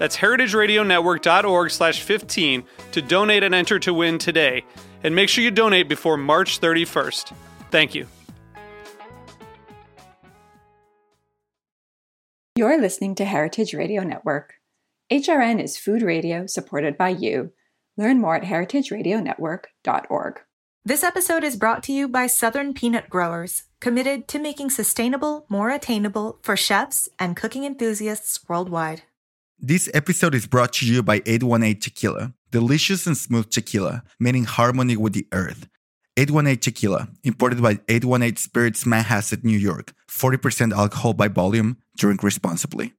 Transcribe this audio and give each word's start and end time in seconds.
That's 0.00 0.16
heritageradionetwork.org 0.16 1.70
slash 1.70 2.00
15 2.00 2.64
to 2.92 3.02
donate 3.02 3.42
and 3.42 3.54
enter 3.54 3.78
to 3.80 3.92
win 3.92 4.16
today. 4.16 4.64
And 5.04 5.14
make 5.14 5.28
sure 5.28 5.44
you 5.44 5.50
donate 5.50 5.90
before 5.90 6.16
March 6.16 6.58
31st. 6.58 7.34
Thank 7.70 7.94
you. 7.94 8.06
You're 12.56 12.80
listening 12.80 13.14
to 13.16 13.26
Heritage 13.26 13.74
Radio 13.74 14.02
Network. 14.02 14.54
HRN 15.12 15.62
is 15.62 15.76
food 15.76 16.00
radio 16.00 16.46
supported 16.46 16.96
by 16.96 17.10
you. 17.10 17.52
Learn 17.98 18.22
more 18.22 18.36
at 18.36 18.44
heritageradionetwork.org. 18.44 20.40
This 20.82 21.04
episode 21.04 21.44
is 21.44 21.56
brought 21.56 21.82
to 21.82 21.92
you 21.92 22.08
by 22.08 22.26
Southern 22.26 22.72
Peanut 22.72 23.10
Growers, 23.10 23.64
committed 23.80 24.28
to 24.28 24.38
making 24.38 24.70
sustainable 24.70 25.44
more 25.50 25.68
attainable 25.68 26.38
for 26.40 26.56
chefs 26.56 27.06
and 27.18 27.36
cooking 27.36 27.64
enthusiasts 27.64 28.48
worldwide. 28.48 29.02
This 29.62 29.90
episode 29.92 30.34
is 30.34 30.46
brought 30.46 30.72
to 30.74 30.86
you 30.86 31.02
by 31.02 31.20
818 31.26 31.80
Tequila, 31.80 32.32
delicious 32.50 33.06
and 33.06 33.14
smooth 33.14 33.50
tequila 33.50 34.02
in 34.18 34.44
harmony 34.44 34.96
with 34.96 35.12
the 35.12 35.26
earth. 35.32 35.68
818 36.16 36.60
Tequila, 36.60 37.08
imported 37.24 37.60
by 37.60 37.78
818 37.86 38.36
Spirits 38.36 38.84
Manhasset, 38.84 39.44
New 39.44 39.58
York. 39.58 39.92
40% 40.10 40.72
alcohol 40.72 41.12
by 41.12 41.28
volume. 41.28 41.76
Drink 41.94 42.22
responsibly. 42.22 42.94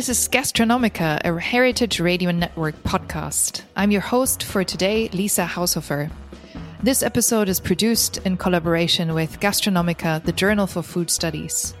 This 0.00 0.08
is 0.08 0.28
Gastronomica, 0.28 1.20
a 1.26 1.38
Heritage 1.38 2.00
Radio 2.00 2.30
Network 2.30 2.74
podcast. 2.84 3.64
I'm 3.76 3.90
your 3.90 4.00
host 4.00 4.42
for 4.42 4.64
today, 4.64 5.10
Lisa 5.12 5.44
Haushofer. 5.44 6.10
This 6.82 7.02
episode 7.02 7.50
is 7.50 7.60
produced 7.60 8.16
in 8.24 8.38
collaboration 8.38 9.12
with 9.12 9.40
Gastronomica, 9.40 10.24
the 10.24 10.32
Journal 10.32 10.66
for 10.66 10.82
Food 10.82 11.10
Studies. 11.10 11.74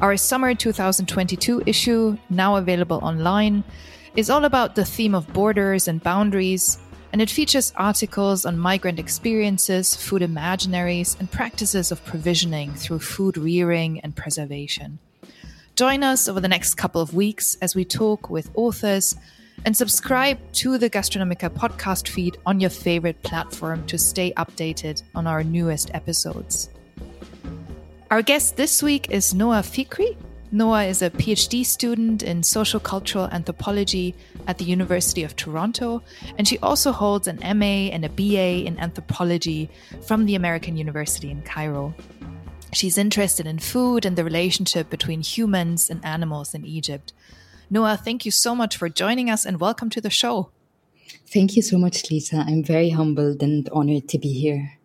Our 0.00 0.16
summer 0.16 0.54
2022 0.54 1.64
issue, 1.66 2.16
now 2.30 2.54
available 2.54 3.00
online, 3.02 3.64
is 4.14 4.30
all 4.30 4.44
about 4.44 4.76
the 4.76 4.84
theme 4.84 5.16
of 5.16 5.32
borders 5.32 5.88
and 5.88 6.00
boundaries, 6.00 6.78
and 7.12 7.20
it 7.20 7.30
features 7.30 7.72
articles 7.74 8.46
on 8.46 8.56
migrant 8.56 9.00
experiences, 9.00 9.96
food 9.96 10.22
imaginaries, 10.22 11.18
and 11.18 11.28
practices 11.32 11.90
of 11.90 12.04
provisioning 12.04 12.74
through 12.74 13.00
food 13.00 13.36
rearing 13.36 13.98
and 14.02 14.14
preservation. 14.14 15.00
Join 15.76 16.02
us 16.02 16.26
over 16.26 16.40
the 16.40 16.48
next 16.48 16.76
couple 16.76 17.02
of 17.02 17.12
weeks 17.12 17.58
as 17.60 17.74
we 17.74 17.84
talk 17.84 18.30
with 18.30 18.50
authors 18.54 19.14
and 19.66 19.76
subscribe 19.76 20.38
to 20.52 20.78
the 20.78 20.88
Gastronomica 20.88 21.50
podcast 21.50 22.08
feed 22.08 22.38
on 22.46 22.60
your 22.60 22.70
favorite 22.70 23.22
platform 23.22 23.86
to 23.88 23.98
stay 23.98 24.32
updated 24.38 25.02
on 25.14 25.26
our 25.26 25.44
newest 25.44 25.90
episodes. 25.92 26.70
Our 28.10 28.22
guest 28.22 28.56
this 28.56 28.82
week 28.82 29.10
is 29.10 29.34
Noha 29.34 29.60
Fikry. 29.60 30.16
Noha 30.50 30.88
is 30.88 31.02
a 31.02 31.10
PhD 31.10 31.66
student 31.66 32.22
in 32.22 32.42
social 32.42 32.80
cultural 32.80 33.26
anthropology 33.26 34.14
at 34.46 34.56
the 34.56 34.64
University 34.64 35.24
of 35.24 35.36
Toronto, 35.36 36.02
and 36.38 36.48
she 36.48 36.58
also 36.60 36.90
holds 36.90 37.28
an 37.28 37.36
MA 37.58 37.92
and 37.92 38.02
a 38.02 38.08
BA 38.08 38.64
in 38.64 38.78
anthropology 38.78 39.68
from 40.06 40.24
the 40.24 40.36
American 40.36 40.78
University 40.78 41.30
in 41.30 41.42
Cairo. 41.42 41.94
She's 42.72 42.98
interested 42.98 43.46
in 43.46 43.58
food 43.58 44.04
and 44.04 44.16
the 44.16 44.24
relationship 44.24 44.90
between 44.90 45.22
humans 45.22 45.88
and 45.88 46.04
animals 46.04 46.54
in 46.54 46.64
Egypt. 46.64 47.12
Noha, 47.72 47.98
thank 47.98 48.24
you 48.24 48.30
so 48.30 48.54
much 48.54 48.76
for 48.76 48.88
joining 48.88 49.30
us 49.30 49.44
and 49.44 49.60
welcome 49.60 49.90
to 49.90 50.00
the 50.00 50.10
show. 50.10 50.50
Thank 51.26 51.56
you 51.56 51.62
so 51.62 51.78
much, 51.78 52.10
Lisa. 52.10 52.44
I'm 52.46 52.62
very 52.62 52.90
humbled 52.90 53.42
and 53.42 53.68
honored 53.70 54.08
to 54.08 54.18
be 54.18 54.32
here. 54.32 54.78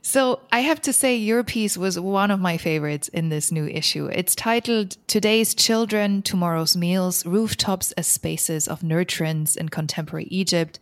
So, 0.00 0.40
I 0.52 0.60
have 0.60 0.80
to 0.82 0.92
say, 0.92 1.16
your 1.16 1.42
piece 1.42 1.76
was 1.76 1.98
one 1.98 2.30
of 2.30 2.38
my 2.38 2.58
favorites 2.58 3.08
in 3.08 3.28
this 3.28 3.50
new 3.50 3.66
issue. 3.66 4.06
It's 4.06 4.36
titled 4.36 4.96
Today's 5.08 5.52
Children, 5.52 6.22
Tomorrow's 6.22 6.76
Meals 6.76 7.26
Rooftops 7.26 7.90
as 7.92 8.06
Spaces 8.06 8.68
of 8.68 8.82
Nurturance 8.82 9.56
in 9.56 9.68
Contemporary 9.68 10.28
Egypt. 10.30 10.78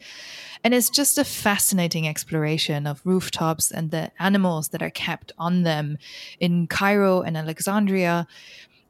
And 0.64 0.72
it's 0.72 0.88
just 0.88 1.18
a 1.18 1.24
fascinating 1.24 2.08
exploration 2.08 2.86
of 2.86 3.02
rooftops 3.04 3.70
and 3.70 3.90
the 3.90 4.10
animals 4.18 4.68
that 4.68 4.82
are 4.82 4.90
kept 4.90 5.30
on 5.36 5.62
them 5.62 5.98
in 6.40 6.66
Cairo 6.66 7.20
and 7.20 7.36
Alexandria. 7.36 8.26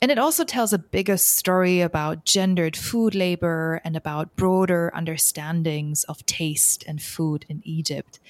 And 0.01 0.13
it 0.13 0.19
also 0.19 0.45
tells 0.45 0.73
a 0.73 0.79
bigger 0.79 1.17
story 1.17 1.81
about 1.81 2.25
gendered 2.25 2.77
food 2.77 3.17
labor 3.17 3.81
and 3.84 3.97
about 3.97 4.37
broader 4.37 4.93
understandings 4.95 6.05
of 6.05 6.25
taste 6.27 6.84
and 6.87 7.03
food 7.03 7.45
in 7.49 7.61
Egypt. 7.65 8.21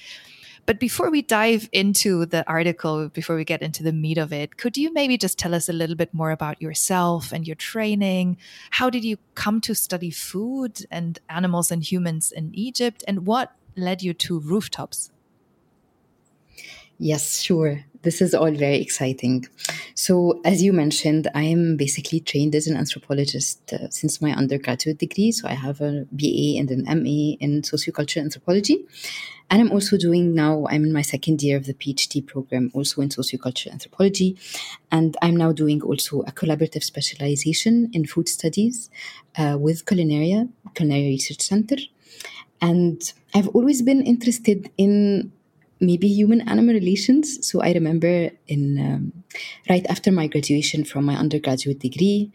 But 0.65 0.79
before 0.79 1.11
we 1.11 1.21
dive 1.21 1.69
into 1.71 2.25
the 2.25 2.47
article, 2.49 3.09
before 3.09 3.35
we 3.35 3.45
get 3.45 3.61
into 3.61 3.83
the 3.83 3.93
meat 3.93 4.17
of 4.17 4.33
it, 4.33 4.57
could 4.57 4.77
you 4.77 4.91
maybe 4.93 5.15
just 5.15 5.37
tell 5.37 5.53
us 5.53 5.69
a 5.69 5.73
little 5.73 5.95
bit 5.95 6.11
more 6.11 6.31
about 6.31 6.59
yourself 6.59 7.31
and 7.31 7.45
your 7.45 7.55
training? 7.55 8.37
How 8.71 8.89
did 8.89 9.03
you 9.03 9.17
come 9.35 9.61
to 9.61 9.75
study 9.75 10.09
food 10.09 10.85
and 10.89 11.19
animals 11.29 11.71
and 11.71 11.83
humans 11.83 12.31
in 12.31 12.49
Egypt? 12.55 13.03
And 13.07 13.27
what 13.27 13.53
led 13.75 14.01
you 14.01 14.13
to 14.15 14.39
rooftops? 14.39 15.11
Yes, 16.97 17.41
sure. 17.41 17.83
This 18.03 18.21
is 18.21 18.33
all 18.35 18.51
very 18.51 18.79
exciting. 18.79 19.47
So, 19.95 20.39
as 20.45 20.61
you 20.61 20.71
mentioned, 20.71 21.27
I 21.33 21.43
am 21.43 21.75
basically 21.75 22.19
trained 22.19 22.53
as 22.53 22.67
an 22.67 22.77
anthropologist 22.77 23.73
uh, 23.73 23.89
since 23.89 24.21
my 24.21 24.31
undergraduate 24.31 24.99
degree. 24.99 25.31
So, 25.31 25.47
I 25.47 25.55
have 25.55 25.81
a 25.81 26.05
BA 26.11 26.57
and 26.59 26.69
an 26.71 26.83
MA 26.85 27.35
in 27.39 27.63
sociocultural 27.63 28.21
anthropology. 28.21 28.85
And 29.49 29.61
I'm 29.61 29.71
also 29.71 29.97
doing 29.97 30.33
now, 30.33 30.67
I'm 30.69 30.85
in 30.85 30.93
my 30.93 31.01
second 31.01 31.41
year 31.43 31.57
of 31.57 31.65
the 31.65 31.73
PhD 31.73 32.25
program, 32.25 32.71
also 32.73 33.01
in 33.01 33.09
sociocultural 33.09 33.71
anthropology. 33.71 34.37
And 34.91 35.17
I'm 35.21 35.35
now 35.35 35.51
doing 35.51 35.81
also 35.81 36.21
a 36.21 36.31
collaborative 36.31 36.83
specialization 36.83 37.89
in 37.91 38.05
food 38.05 38.29
studies 38.29 38.89
uh, 39.37 39.57
with 39.59 39.85
Culinaria, 39.85 40.49
Culinary 40.73 41.09
Research 41.09 41.41
Center. 41.41 41.77
And 42.61 43.13
I've 43.33 43.49
always 43.49 43.81
been 43.81 44.01
interested 44.01 44.71
in 44.77 45.31
maybe 45.79 46.07
human 46.07 46.41
animal 46.47 46.73
relations. 46.73 47.45
So 47.47 47.61
I 47.61 47.73
remember 47.73 48.29
in 48.47 48.79
um, 48.79 49.23
right 49.69 49.85
after 49.87 50.11
my 50.11 50.27
graduation 50.27 50.83
from 50.85 51.05
my 51.05 51.15
undergraduate 51.15 51.79
degree, 51.79 52.31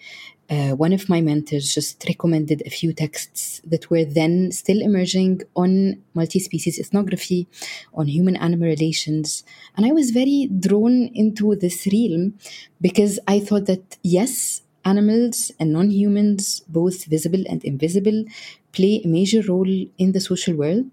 uh, 0.51 0.75
one 0.75 0.93
of 0.93 1.09
my 1.09 1.21
mentors 1.21 1.73
just 1.73 2.05
recommended 2.09 2.61
a 2.67 2.71
few 2.71 2.93
texts 2.93 3.61
that 3.65 3.89
were 3.89 4.05
then 4.05 4.51
still 4.51 4.83
emerging 4.83 5.43
on 5.55 6.03
multi 6.15 6.41
species 6.41 6.79
ethnography, 6.79 7.47
on 7.95 8.09
human 8.09 8.35
animal 8.37 8.67
relations. 8.67 9.45
And 9.77 9.87
I 9.87 9.93
was 9.93 10.11
very 10.11 10.49
drawn 10.59 11.09
into 11.15 11.55
this 11.55 11.87
realm 11.93 12.35
because 12.81 13.21
I 13.29 13.39
thought 13.39 13.67
that, 13.67 13.97
yes, 14.03 14.63
animals 14.85 15.53
and 15.61 15.73
non 15.73 15.91
humans, 15.91 16.61
both 16.69 17.05
visible 17.05 17.45
and 17.49 17.65
invisible, 17.65 18.25
play 18.73 19.01
a 19.05 19.09
major 19.09 19.43
role 19.43 19.71
in 19.99 20.13
the 20.13 20.21
social 20.21 20.57
world. 20.57 20.91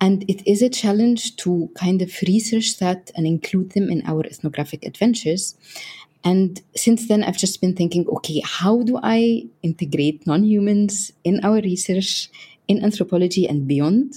And 0.00 0.24
it 0.28 0.46
is 0.46 0.62
a 0.62 0.68
challenge 0.68 1.36
to 1.36 1.70
kind 1.74 2.02
of 2.02 2.12
research 2.26 2.78
that 2.78 3.10
and 3.16 3.26
include 3.26 3.72
them 3.72 3.90
in 3.90 4.02
our 4.06 4.24
ethnographic 4.24 4.84
adventures. 4.84 5.56
And 6.24 6.60
since 6.76 7.08
then, 7.08 7.24
I've 7.24 7.38
just 7.38 7.60
been 7.60 7.74
thinking 7.74 8.06
okay, 8.08 8.40
how 8.44 8.82
do 8.82 8.98
I 9.02 9.44
integrate 9.62 10.26
non 10.26 10.44
humans 10.44 11.12
in 11.24 11.40
our 11.44 11.60
research 11.60 12.30
in 12.68 12.84
anthropology 12.84 13.48
and 13.48 13.66
beyond. 13.66 14.14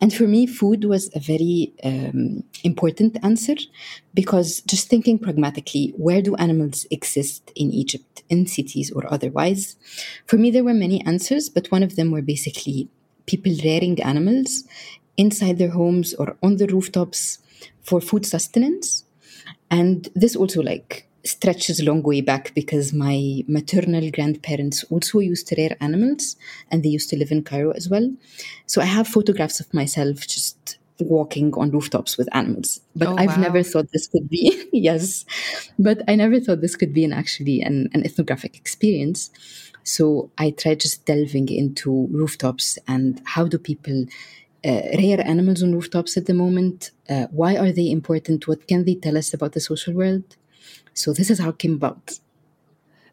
And 0.00 0.12
for 0.12 0.24
me, 0.24 0.46
food 0.46 0.84
was 0.84 1.08
a 1.14 1.20
very 1.20 1.72
um, 1.82 2.42
important 2.64 3.16
answer 3.22 3.54
because 4.12 4.60
just 4.62 4.88
thinking 4.88 5.18
pragmatically, 5.18 5.94
where 5.96 6.20
do 6.20 6.34
animals 6.36 6.84
exist 6.90 7.50
in 7.54 7.70
Egypt, 7.70 8.24
in 8.28 8.46
cities 8.46 8.90
or 8.90 9.10
otherwise? 9.10 9.76
For 10.26 10.36
me, 10.36 10.50
there 10.50 10.64
were 10.64 10.74
many 10.74 11.04
answers, 11.06 11.48
but 11.48 11.70
one 11.70 11.82
of 11.82 11.96
them 11.96 12.10
were 12.10 12.22
basically 12.22 12.88
people 13.24 13.52
rearing 13.64 14.02
animals 14.02 14.64
inside 15.16 15.58
their 15.58 15.70
homes 15.70 16.14
or 16.14 16.36
on 16.42 16.56
the 16.56 16.66
rooftops 16.66 17.38
for 17.82 18.00
food 18.00 18.26
sustenance. 18.26 19.04
And 19.70 20.08
this 20.14 20.36
also 20.36 20.62
like 20.62 21.08
stretches 21.24 21.80
a 21.80 21.84
long 21.84 22.02
way 22.02 22.20
back 22.20 22.54
because 22.54 22.92
my 22.92 23.42
maternal 23.48 24.10
grandparents 24.10 24.84
also 24.84 25.18
used 25.18 25.48
to 25.48 25.56
rear 25.56 25.76
animals 25.80 26.36
and 26.70 26.82
they 26.82 26.88
used 26.88 27.10
to 27.10 27.16
live 27.16 27.32
in 27.32 27.42
Cairo 27.42 27.72
as 27.72 27.88
well. 27.88 28.10
So 28.66 28.80
I 28.80 28.84
have 28.84 29.08
photographs 29.08 29.60
of 29.60 29.72
myself 29.74 30.26
just 30.26 30.78
walking 31.00 31.52
on 31.54 31.70
rooftops 31.70 32.16
with 32.16 32.28
animals. 32.34 32.80
But 32.94 33.08
oh, 33.08 33.16
I've 33.16 33.36
wow. 33.36 33.42
never 33.42 33.62
thought 33.62 33.92
this 33.92 34.06
could 34.06 34.28
be 34.28 34.68
yes. 34.72 35.24
But 35.78 36.02
I 36.08 36.14
never 36.14 36.40
thought 36.40 36.60
this 36.60 36.76
could 36.76 36.94
be 36.94 37.04
an 37.04 37.12
actually 37.12 37.60
an, 37.60 37.90
an 37.92 38.04
ethnographic 38.04 38.56
experience. 38.56 39.30
So 39.82 40.30
I 40.38 40.50
tried 40.50 40.80
just 40.80 41.04
delving 41.06 41.48
into 41.48 42.08
rooftops 42.10 42.78
and 42.88 43.20
how 43.24 43.44
do 43.46 43.58
people 43.58 44.06
uh, 44.66 44.82
rear 44.98 45.20
animals 45.24 45.62
on 45.62 45.72
rooftops 45.72 46.16
at 46.16 46.26
the 46.26 46.34
moment? 46.34 46.90
Uh, 47.08 47.26
why 47.30 47.56
are 47.56 47.72
they 47.72 47.90
important? 47.90 48.48
What 48.48 48.66
can 48.66 48.84
they 48.84 48.96
tell 48.96 49.16
us 49.16 49.32
about 49.32 49.52
the 49.52 49.60
social 49.60 49.94
world? 49.94 50.36
So 50.94 51.12
this 51.12 51.30
is 51.30 51.38
how 51.38 51.50
it 51.50 51.58
came 51.58 51.74
about. 51.74 52.18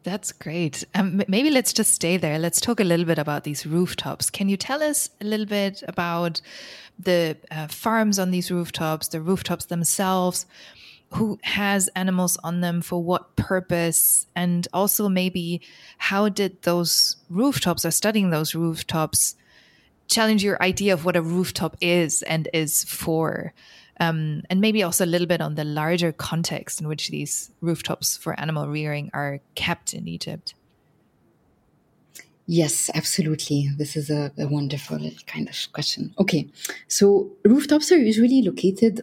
That's 0.04 0.34
great. 0.34 0.84
Um, 0.96 1.24
maybe 1.28 1.50
let's 1.50 1.72
just 1.72 1.94
stay 1.94 2.18
there. 2.18 2.38
Let's 2.38 2.60
talk 2.60 2.80
a 2.80 2.84
little 2.84 3.06
bit 3.06 3.18
about 3.18 3.46
these 3.46 3.66
rooftops. 3.66 4.30
Can 4.30 4.50
you 4.50 4.58
tell 4.58 4.84
us 4.84 5.10
a 5.22 5.26
little 5.26 5.46
bit 5.46 5.82
about 5.88 6.42
the 7.00 7.38
uh, 7.50 7.68
farms 7.68 8.20
on 8.20 8.32
these 8.32 8.52
rooftops, 8.52 9.08
the 9.08 9.22
rooftops 9.22 9.66
themselves? 9.66 10.46
Who 11.14 11.40
has 11.44 11.90
animals 11.96 12.38
on 12.44 12.62
them 12.62 12.82
for 12.82 13.02
what 13.02 13.36
purpose? 13.36 14.28
And 14.36 14.68
also, 14.74 15.08
maybe 15.08 15.62
how 16.00 16.28
did 16.28 16.62
those 16.64 17.18
rooftops 17.30 17.86
or 17.86 17.92
studying 17.92 18.30
those 18.30 18.56
rooftops 18.56 19.36
challenge 20.08 20.44
your 20.44 20.62
idea 20.62 20.94
of 20.94 21.06
what 21.06 21.16
a 21.16 21.22
rooftop 21.22 21.78
is 21.82 22.22
and 22.24 22.48
is 22.54 22.84
for? 22.84 23.54
um, 24.00 24.42
and 24.50 24.60
maybe 24.60 24.84
also 24.84 25.06
a 25.06 25.08
little 25.08 25.28
bit 25.28 25.42
on 25.42 25.56
the 25.56 25.64
larger 25.64 26.12
context 26.12 26.82
in 26.82 26.88
which 26.88 27.10
these 27.10 27.52
rooftops 27.62 28.18
for 28.18 28.40
animal 28.40 28.68
rearing 28.68 29.10
are 29.14 29.40
kept 29.56 29.94
in 29.94 30.08
Egypt. 30.08 30.56
Yes, 32.46 32.90
absolutely. 32.94 33.70
This 33.78 33.96
is 33.96 34.10
a, 34.10 34.34
a 34.38 34.48
wonderful 34.48 35.00
kind 35.28 35.48
of 35.48 35.56
question. 35.72 36.14
Okay, 36.20 36.50
so 36.88 37.32
rooftops 37.46 37.92
are 37.92 37.98
usually 37.98 38.42
located 38.42 39.02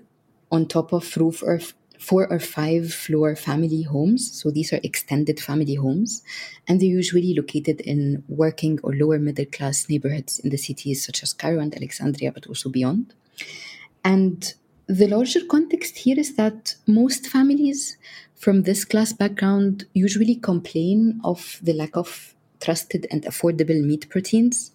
on 0.53 0.67
top 0.67 0.93
of 0.93 1.17
roof 1.17 1.43
or 1.43 1.61
four 2.01 2.27
or 2.33 2.41
five 2.41 2.93
floor 2.93 3.37
family 3.37 3.83
homes. 3.83 4.33
So 4.41 4.51
these 4.51 4.73
are 4.73 4.81
extended 4.83 5.39
family 5.39 5.75
homes, 5.75 6.23
and 6.67 6.81
they're 6.81 6.89
usually 6.89 7.35
located 7.35 7.81
in 7.83 8.25
working 8.27 8.81
or 8.83 8.95
lower 8.95 9.19
middle 9.19 9.45
class 9.45 9.89
neighborhoods 9.89 10.39
in 10.39 10.51
the 10.51 10.57
cities 10.57 11.05
such 11.05 11.23
as 11.23 11.35
Cairo 11.35 11.61
and 11.61 11.75
Alexandria, 11.75 12.33
but 12.33 12.47
also 12.47 12.71
beyond. 12.71 13.15
And 14.03 14.55
the 14.87 15.07
larger 15.07 15.45
context 15.45 15.99
here 15.99 16.19
is 16.19 16.35
that 16.37 16.75
most 16.87 17.27
families 17.27 17.99
from 18.35 18.63
this 18.63 18.85
class 18.85 19.13
background 19.13 19.85
usually 19.93 20.35
complain 20.35 21.21
of 21.23 21.61
the 21.63 21.75
lack 21.75 21.97
of 21.97 22.35
trusted 22.61 23.07
and 23.11 23.23
affordable 23.25 23.83
meat 23.83 24.09
proteins, 24.09 24.73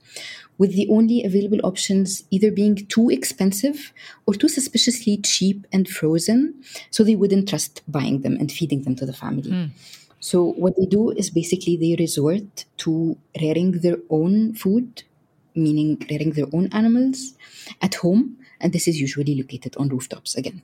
with 0.58 0.74
the 0.76 0.88
only 0.90 1.24
available 1.24 1.60
options 1.64 2.24
either 2.32 2.52
being 2.52 2.76
too 2.88 3.10
expensive 3.10 3.94
or 4.26 4.34
too 4.34 4.48
suspiciously 4.48 5.18
cheap 5.18 5.68
and 5.72 5.88
frozen, 5.88 6.54
so 6.90 7.04
they 7.04 7.16
wouldn't 7.16 7.50
trust 7.50 7.82
buying 7.88 8.22
them 8.22 8.38
and 8.40 8.52
feeding 8.52 8.84
them 8.84 8.96
to 8.96 9.06
the 9.06 9.14
family. 9.14 9.52
Mm. 9.52 9.70
So, 10.20 10.54
what 10.54 10.76
they 10.78 10.86
do 10.86 11.12
is 11.12 11.30
basically 11.30 11.78
they 11.78 11.96
resort 12.00 12.66
to 12.78 13.18
rearing 13.40 13.72
their 13.82 13.98
own 14.10 14.56
food, 14.56 15.04
meaning 15.54 16.04
rearing 16.10 16.32
their 16.32 16.48
own 16.52 16.70
animals 16.72 17.34
at 17.82 17.96
home 17.96 18.38
and 18.60 18.74
this 18.74 18.88
is 18.88 19.00
usually 19.00 19.36
located 19.36 19.76
on 19.78 19.90
rooftops 19.90 20.36
again. 20.36 20.62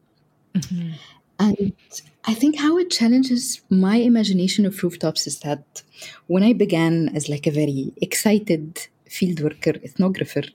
Mm-hmm. 0.55 0.91
And 1.39 1.73
I 2.25 2.33
think 2.33 2.59
how 2.59 2.77
it 2.77 2.91
challenges 2.91 3.61
my 3.69 3.95
imagination 3.95 4.65
of 4.65 4.81
rooftops 4.83 5.25
is 5.25 5.39
that 5.39 5.81
when 6.27 6.43
I 6.43 6.53
began 6.53 7.09
as 7.15 7.29
like 7.29 7.47
a 7.47 7.51
very 7.51 7.93
excited 8.01 8.87
field 9.09 9.41
worker, 9.41 9.73
ethnographer, 9.73 10.49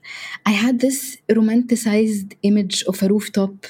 I 0.45 0.51
had 0.51 0.79
this 0.79 1.17
romanticized 1.29 2.35
image 2.43 2.83
of 2.83 3.03
a 3.03 3.09
rooftop 3.09 3.67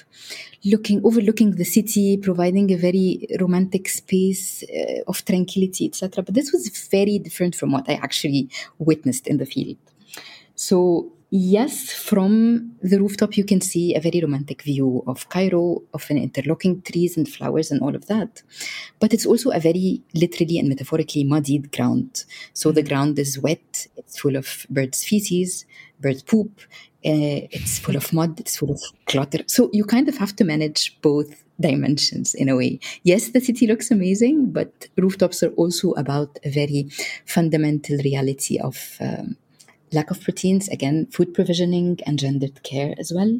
looking 0.64 1.02
overlooking 1.04 1.52
the 1.52 1.66
city, 1.66 2.18
providing 2.18 2.72
a 2.72 2.78
very 2.78 3.28
romantic 3.40 3.90
space 3.90 4.64
uh, 4.64 5.02
of 5.08 5.26
tranquility, 5.26 5.88
etc. 5.88 6.24
But 6.24 6.36
this 6.36 6.52
was 6.52 6.70
very 6.90 7.18
different 7.18 7.56
from 7.56 7.72
what 7.72 7.90
I 7.90 7.94
actually 7.94 8.50
witnessed 8.78 9.28
in 9.28 9.38
the 9.38 9.46
field. 9.46 9.78
So 10.56 11.12
Yes, 11.30 11.92
from 11.92 12.78
the 12.82 13.00
rooftop, 13.02 13.36
you 13.36 13.44
can 13.44 13.60
see 13.60 13.94
a 13.94 14.00
very 14.00 14.22
romantic 14.22 14.62
view 14.62 15.04
of 15.08 15.28
Cairo, 15.28 15.84
of 15.94 16.06
an 16.10 16.18
interlocking 16.18 16.82
trees 16.82 17.18
and 17.18 17.28
flowers 17.28 17.70
and 17.70 17.82
all 17.82 17.94
of 17.96 18.08
that. 18.08 18.44
But 19.00 19.14
it's 19.14 19.26
also 19.26 19.50
a 19.52 19.60
very 19.60 20.02
literally 20.16 20.58
and 20.58 20.70
metaphorically 20.70 21.26
muddied 21.26 21.74
ground. 21.74 22.24
So 22.54 22.72
the 22.72 22.82
ground 22.82 23.20
is 23.20 23.38
wet, 23.38 23.88
it's 23.98 24.18
full 24.18 24.38
of 24.38 24.66
birds' 24.70 25.04
feces, 25.04 25.66
bird 26.00 26.24
poop, 26.28 26.62
uh, 27.06 27.44
it's 27.52 27.78
full 27.78 27.98
of 27.98 28.14
mud, 28.14 28.40
it's 28.40 28.56
full 28.56 28.72
of 28.72 28.82
clutter. 29.06 29.40
So 29.48 29.70
you 29.74 29.84
kind 29.84 30.08
of 30.08 30.18
have 30.18 30.34
to 30.38 30.46
manage 30.46 30.98
both 31.02 31.44
dimensions 31.60 32.36
in 32.36 32.48
a 32.48 32.56
way. 32.56 32.80
Yes, 33.04 33.30
the 33.30 33.42
city 33.42 33.68
looks 33.68 33.92
amazing, 33.92 34.52
but 34.52 34.88
rooftops 34.96 35.44
are 35.44 35.52
also 35.52 35.92
about 35.94 36.40
a 36.46 36.50
very 36.50 36.90
fundamental 37.26 37.98
reality 37.98 38.60
of. 38.60 38.96
Um, 39.02 39.36
lack 39.92 40.12
of 40.12 40.22
proteins, 40.22 40.68
again, 40.70 41.08
food 41.08 41.34
provisioning 41.34 42.00
and 42.06 42.20
gendered 42.20 42.64
care 42.64 42.94
as 42.98 43.12
well. 43.14 43.40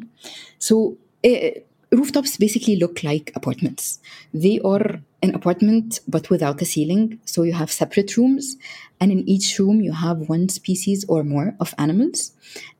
So, 0.58 0.96
uh, 1.24 1.50
rooftops 1.90 2.36
basically 2.36 2.76
look 2.76 3.02
like 3.02 3.32
apartments. 3.34 4.00
They 4.32 4.60
are 4.60 5.00
an 5.22 5.34
apartment 5.34 6.00
but 6.06 6.30
without 6.30 6.62
a 6.62 6.64
ceiling. 6.64 7.20
So, 7.24 7.42
you 7.42 7.52
have 7.52 7.70
separate 7.70 8.16
rooms, 8.16 8.56
and 9.00 9.12
in 9.12 9.28
each 9.28 9.58
room, 9.58 9.80
you 9.80 9.92
have 9.92 10.28
one 10.28 10.48
species 10.48 11.04
or 11.08 11.22
more 11.24 11.54
of 11.60 11.74
animals. 11.78 12.32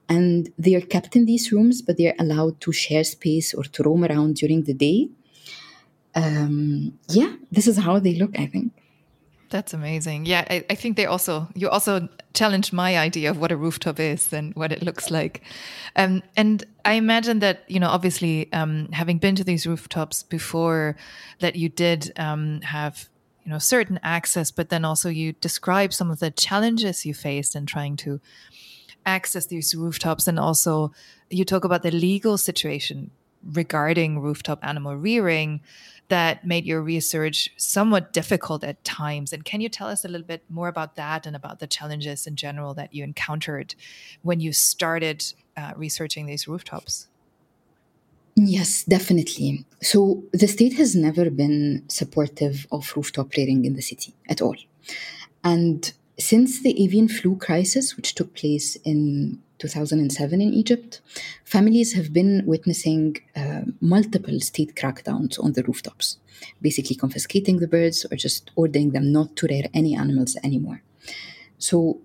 And 0.08 0.50
they 0.58 0.74
are 0.74 0.80
kept 0.80 1.16
in 1.16 1.26
these 1.26 1.52
rooms, 1.52 1.82
but 1.82 1.98
they 1.98 2.08
are 2.08 2.14
allowed 2.18 2.60
to 2.62 2.72
share 2.72 3.04
space 3.04 3.52
or 3.52 3.64
to 3.64 3.82
roam 3.82 4.04
around 4.04 4.36
during 4.36 4.62
the 4.62 4.72
day. 4.72 5.10
Um, 6.14 6.98
yeah, 7.10 7.34
this 7.52 7.66
is 7.66 7.76
how 7.76 7.98
they 7.98 8.14
look, 8.14 8.38
I 8.38 8.46
think. 8.46 8.72
That's 9.50 9.72
amazing. 9.72 10.26
Yeah, 10.26 10.44
I, 10.50 10.64
I, 10.68 10.74
think 10.74 10.96
they 10.96 11.06
also 11.06 11.48
you 11.54 11.70
also 11.70 12.08
challenged 12.34 12.72
my 12.72 12.98
idea 12.98 13.30
of 13.30 13.38
what 13.38 13.50
a 13.50 13.56
rooftop 13.56 13.98
is 13.98 14.32
and 14.32 14.54
what 14.54 14.72
it 14.72 14.82
looks 14.82 15.10
like. 15.10 15.42
Um, 15.96 16.22
and 16.36 16.64
I 16.84 16.94
imagine 16.94 17.38
that 17.38 17.64
you 17.66 17.80
know, 17.80 17.88
obviously, 17.88 18.52
um, 18.52 18.88
having 18.92 19.16
been 19.18 19.36
to 19.36 19.44
these 19.44 19.66
rooftops 19.66 20.22
before, 20.22 20.96
that 21.40 21.56
you 21.56 21.70
did 21.70 22.12
um, 22.18 22.60
have 22.60 23.08
you 23.44 23.50
know 23.50 23.58
certain 23.58 23.98
access, 24.02 24.50
but 24.50 24.68
then 24.68 24.84
also 24.84 25.08
you 25.08 25.32
describe 25.32 25.94
some 25.94 26.10
of 26.10 26.18
the 26.20 26.30
challenges 26.30 27.06
you 27.06 27.14
faced 27.14 27.56
in 27.56 27.64
trying 27.64 27.96
to 27.96 28.20
access 29.06 29.46
these 29.46 29.74
rooftops, 29.74 30.28
and 30.28 30.38
also 30.38 30.92
you 31.30 31.44
talk 31.46 31.64
about 31.64 31.82
the 31.82 31.90
legal 31.90 32.36
situation 32.36 33.10
regarding 33.44 34.20
rooftop 34.20 34.58
animal 34.62 34.96
rearing 34.96 35.60
that 36.08 36.46
made 36.46 36.64
your 36.64 36.80
research 36.82 37.50
somewhat 37.56 38.12
difficult 38.12 38.64
at 38.64 38.82
times. 38.82 39.32
And 39.32 39.44
can 39.44 39.60
you 39.60 39.68
tell 39.68 39.88
us 39.88 40.04
a 40.04 40.08
little 40.08 40.26
bit 40.26 40.42
more 40.48 40.68
about 40.68 40.96
that 40.96 41.26
and 41.26 41.36
about 41.36 41.58
the 41.58 41.66
challenges 41.66 42.26
in 42.26 42.36
general 42.36 42.74
that 42.74 42.94
you 42.94 43.04
encountered 43.04 43.74
when 44.22 44.40
you 44.40 44.52
started 44.52 45.24
uh, 45.56 45.72
researching 45.76 46.26
these 46.26 46.48
rooftops? 46.48 47.08
Yes, 48.34 48.84
definitely. 48.84 49.64
So 49.82 50.22
the 50.32 50.46
state 50.46 50.74
has 50.74 50.94
never 50.94 51.28
been 51.28 51.82
supportive 51.88 52.66
of 52.70 52.92
rooftop 52.96 53.34
rearing 53.36 53.64
in 53.64 53.74
the 53.74 53.82
city 53.82 54.14
at 54.28 54.40
all. 54.40 54.56
And 55.42 55.92
since 56.18 56.62
the 56.62 56.82
avian 56.82 57.08
flu 57.08 57.36
crisis, 57.36 57.96
which 57.96 58.14
took 58.14 58.34
place 58.34 58.76
in 58.84 59.42
2007 59.58 60.40
in 60.40 60.52
Egypt, 60.52 61.00
families 61.44 61.94
have 61.94 62.12
been 62.12 62.42
witnessing 62.46 63.16
uh, 63.36 63.62
multiple 63.80 64.40
state 64.40 64.74
crackdowns 64.74 65.42
on 65.42 65.52
the 65.52 65.62
rooftops, 65.64 66.18
basically 66.60 66.96
confiscating 66.96 67.58
the 67.58 67.68
birds 67.68 68.06
or 68.10 68.16
just 68.16 68.50
ordering 68.56 68.90
them 68.90 69.12
not 69.12 69.36
to 69.36 69.46
rear 69.48 69.64
any 69.74 69.94
animals 69.94 70.36
anymore. 70.42 70.82
So 71.58 72.00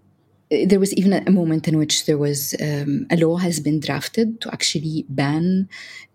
uh, 0.52 0.66
there 0.66 0.80
was 0.80 0.94
even 0.94 1.14
a 1.14 1.32
moment 1.32 1.68
in 1.68 1.78
which 1.78 2.06
there 2.06 2.18
was 2.18 2.56
um, 2.62 3.08
a 3.10 3.18
law 3.18 3.38
has 3.38 3.60
been 3.60 3.80
drafted 3.80 4.42
to 4.42 4.52
actually 4.52 5.06
ban 5.10 5.70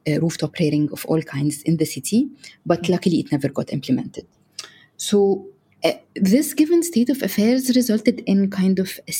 uh, 0.06 0.20
rooftop 0.20 0.58
rearing 0.58 0.90
of 0.92 1.04
all 1.06 1.22
kinds 1.22 1.62
in 1.62 1.76
the 1.76 1.86
city, 1.86 2.28
but 2.66 2.88
luckily 2.88 3.20
it 3.20 3.32
never 3.32 3.48
got 3.48 3.72
implemented. 3.72 4.26
So 4.96 5.46
uh, 5.84 5.92
this 6.14 6.54
given 6.54 6.82
state 6.82 7.08
of 7.08 7.22
affairs 7.22 7.74
resulted 7.76 8.20
in 8.26 8.50
kind 8.50 8.78
of 8.78 8.98
a, 9.08 9.12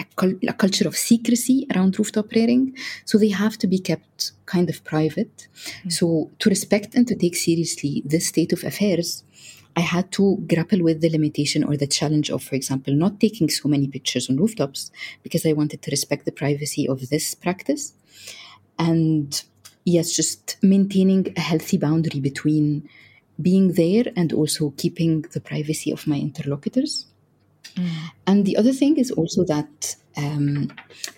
a, 0.00 0.04
cul- 0.16 0.40
a, 0.48 0.52
culture 0.52 0.88
of 0.88 0.96
secrecy 0.96 1.66
around 1.72 1.98
rooftop 1.98 2.30
rearing. 2.32 2.76
So 3.04 3.18
they 3.18 3.28
have 3.28 3.56
to 3.58 3.66
be 3.66 3.78
kept 3.78 4.32
kind 4.46 4.68
of 4.68 4.82
private. 4.84 5.36
Mm-hmm. 5.46 5.90
So 5.90 6.30
to 6.38 6.48
respect 6.48 6.94
and 6.94 7.06
to 7.08 7.14
take 7.14 7.36
seriously 7.36 8.02
this 8.04 8.26
state 8.26 8.52
of 8.52 8.64
affairs, 8.64 9.24
I 9.76 9.80
had 9.80 10.10
to 10.12 10.42
grapple 10.46 10.82
with 10.82 11.00
the 11.00 11.10
limitation 11.10 11.62
or 11.64 11.76
the 11.76 11.86
challenge 11.86 12.28
of, 12.30 12.42
for 12.42 12.54
example, 12.54 12.92
not 12.94 13.20
taking 13.20 13.48
so 13.48 13.68
many 13.68 13.86
pictures 13.86 14.28
on 14.28 14.36
rooftops 14.36 14.90
because 15.22 15.46
I 15.46 15.52
wanted 15.52 15.82
to 15.82 15.90
respect 15.90 16.24
the 16.24 16.32
privacy 16.32 16.88
of 16.88 17.08
this 17.08 17.34
practice. 17.34 17.92
And 18.78 19.40
yes, 19.84 20.12
just 20.12 20.56
maintaining 20.62 21.32
a 21.36 21.40
healthy 21.40 21.78
boundary 21.78 22.20
between 22.20 22.88
being 23.40 23.72
there 23.74 24.04
and 24.16 24.32
also 24.32 24.74
keeping 24.76 25.22
the 25.32 25.40
privacy 25.40 25.90
of 25.92 26.06
my 26.06 26.18
interlocutors. 26.18 27.06
Mm. 27.76 27.88
And 28.30 28.46
the 28.46 28.56
other 28.56 28.72
thing 28.72 28.96
is 28.96 29.10
also 29.10 29.42
that 29.46 29.96
um, 30.16 30.70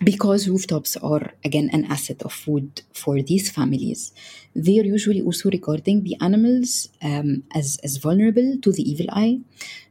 because 0.02 0.48
rooftops 0.48 0.96
are 0.96 1.32
again 1.44 1.68
an 1.74 1.84
asset 1.96 2.22
of 2.22 2.32
food 2.32 2.80
for 2.94 3.20
these 3.20 3.50
families, 3.50 4.12
they 4.54 4.78
are 4.80 4.84
usually 4.96 5.20
also 5.20 5.50
regarding 5.50 6.04
the 6.04 6.16
animals 6.22 6.88
um, 7.02 7.42
as, 7.54 7.78
as 7.84 7.98
vulnerable 7.98 8.56
to 8.62 8.72
the 8.72 8.82
evil 8.90 9.06
eye. 9.12 9.40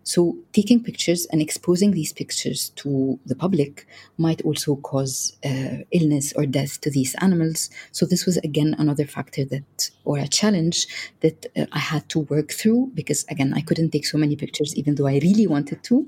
So, 0.04 0.36
taking 0.52 0.84
pictures 0.84 1.28
and 1.32 1.42
exposing 1.42 1.92
these 1.92 2.12
pictures 2.12 2.70
to 2.82 3.20
the 3.26 3.36
public 3.36 3.86
might 4.18 4.42
also 4.42 4.76
cause 4.78 5.38
uh, 5.46 5.86
illness 5.92 6.34
or 6.36 6.48
death 6.48 6.82
to 6.82 6.90
these 6.90 7.14
animals. 7.22 7.70
So, 7.92 8.08
this 8.08 8.26
was 8.26 8.38
again 8.38 8.76
another 8.80 9.06
factor 9.06 9.46
that, 9.46 9.92
or 10.04 10.18
a 10.18 10.28
challenge 10.28 10.88
that 11.20 11.46
uh, 11.56 11.66
I 11.72 11.80
had 11.80 12.10
to 12.10 12.20
work 12.34 12.52
through 12.52 12.92
because, 12.96 13.26
again, 13.30 13.54
I 13.56 13.62
couldn't 13.62 13.92
take 13.92 14.08
so 14.08 14.18
many 14.18 14.36
pictures 14.36 14.76
even 14.76 14.96
though 14.96 15.08
I 15.08 15.20
really 15.22 15.46
wanted 15.46 15.84
to. 15.84 16.08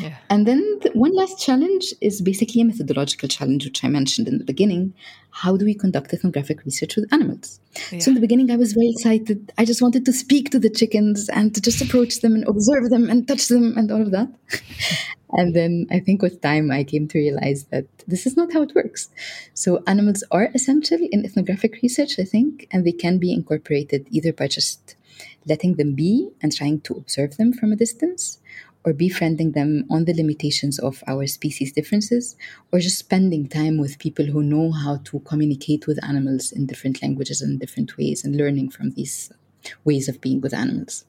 Yeah. 0.00 0.16
And 0.30 0.46
then 0.46 0.53
the 0.82 0.90
one 0.94 1.14
last 1.14 1.38
challenge 1.40 1.94
is 2.00 2.20
basically 2.20 2.60
a 2.60 2.64
methodological 2.64 3.28
challenge, 3.28 3.64
which 3.64 3.82
I 3.84 3.88
mentioned 3.88 4.28
in 4.28 4.38
the 4.38 4.44
beginning. 4.44 4.94
How 5.30 5.56
do 5.56 5.64
we 5.64 5.74
conduct 5.74 6.12
ethnographic 6.12 6.64
research 6.64 6.96
with 6.96 7.12
animals? 7.12 7.60
Yeah. 7.90 7.98
So, 8.00 8.10
in 8.10 8.14
the 8.14 8.20
beginning, 8.20 8.50
I 8.50 8.56
was 8.56 8.72
very 8.72 8.90
excited. 8.90 9.52
I 9.58 9.64
just 9.64 9.82
wanted 9.82 10.04
to 10.04 10.12
speak 10.12 10.50
to 10.50 10.58
the 10.58 10.70
chickens 10.70 11.28
and 11.28 11.54
to 11.54 11.60
just 11.60 11.80
approach 11.80 12.20
them 12.20 12.34
and 12.34 12.46
observe 12.46 12.90
them 12.90 13.08
and 13.08 13.26
touch 13.26 13.48
them 13.48 13.76
and 13.76 13.90
all 13.90 14.02
of 14.02 14.10
that. 14.10 14.28
and 15.32 15.54
then 15.54 15.86
I 15.90 16.00
think 16.00 16.22
with 16.22 16.40
time, 16.40 16.70
I 16.70 16.84
came 16.84 17.08
to 17.08 17.18
realize 17.18 17.64
that 17.72 17.86
this 18.06 18.26
is 18.26 18.36
not 18.36 18.52
how 18.52 18.62
it 18.62 18.74
works. 18.74 19.08
So, 19.54 19.82
animals 19.86 20.22
are 20.30 20.50
essential 20.54 20.98
in 21.10 21.24
ethnographic 21.24 21.80
research, 21.82 22.18
I 22.18 22.24
think, 22.24 22.68
and 22.70 22.84
they 22.84 22.92
can 22.92 23.18
be 23.18 23.32
incorporated 23.32 24.06
either 24.10 24.32
by 24.32 24.48
just 24.48 24.96
letting 25.46 25.74
them 25.74 25.94
be 25.94 26.30
and 26.42 26.54
trying 26.54 26.80
to 26.82 26.94
observe 26.94 27.36
them 27.36 27.52
from 27.52 27.72
a 27.72 27.76
distance, 27.76 28.38
or 28.84 28.92
befriending 28.92 29.52
them 29.52 29.84
on 29.90 30.04
the 30.04 30.14
limitations 30.14 30.78
of 30.78 31.02
our 31.06 31.26
species 31.26 31.72
differences, 31.72 32.36
or 32.70 32.78
just 32.78 32.98
spending 32.98 33.48
time 33.48 33.78
with 33.78 33.98
people 33.98 34.26
who 34.26 34.42
know 34.42 34.72
how 34.72 34.98
to 35.04 35.20
communicate 35.20 35.86
with 35.86 36.02
animals 36.04 36.52
in 36.52 36.66
different 36.66 37.00
languages 37.02 37.40
and 37.40 37.58
different 37.58 37.96
ways 37.96 38.24
and 38.24 38.36
learning 38.36 38.70
from 38.70 38.90
these 38.90 39.32
ways 39.84 40.08
of 40.08 40.20
being 40.20 40.40
with 40.40 40.52
animals. 40.52 41.06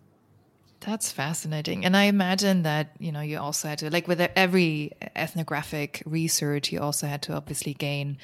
That's 0.80 1.12
fascinating. 1.12 1.84
And 1.84 1.98
I 1.98 2.04
imagine 2.04 2.64
that, 2.64 2.96
you 3.00 3.12
know, 3.12 3.22
you 3.22 3.40
also 3.40 3.68
had 3.68 3.80
to, 3.80 3.90
like 3.90 4.08
with 4.08 4.22
every 4.22 4.92
ethnographic 5.16 6.04
research, 6.06 6.72
you 6.72 6.80
also 6.80 7.08
had 7.08 7.24
to 7.24 7.34
obviously 7.34 7.74
gain 7.74 8.18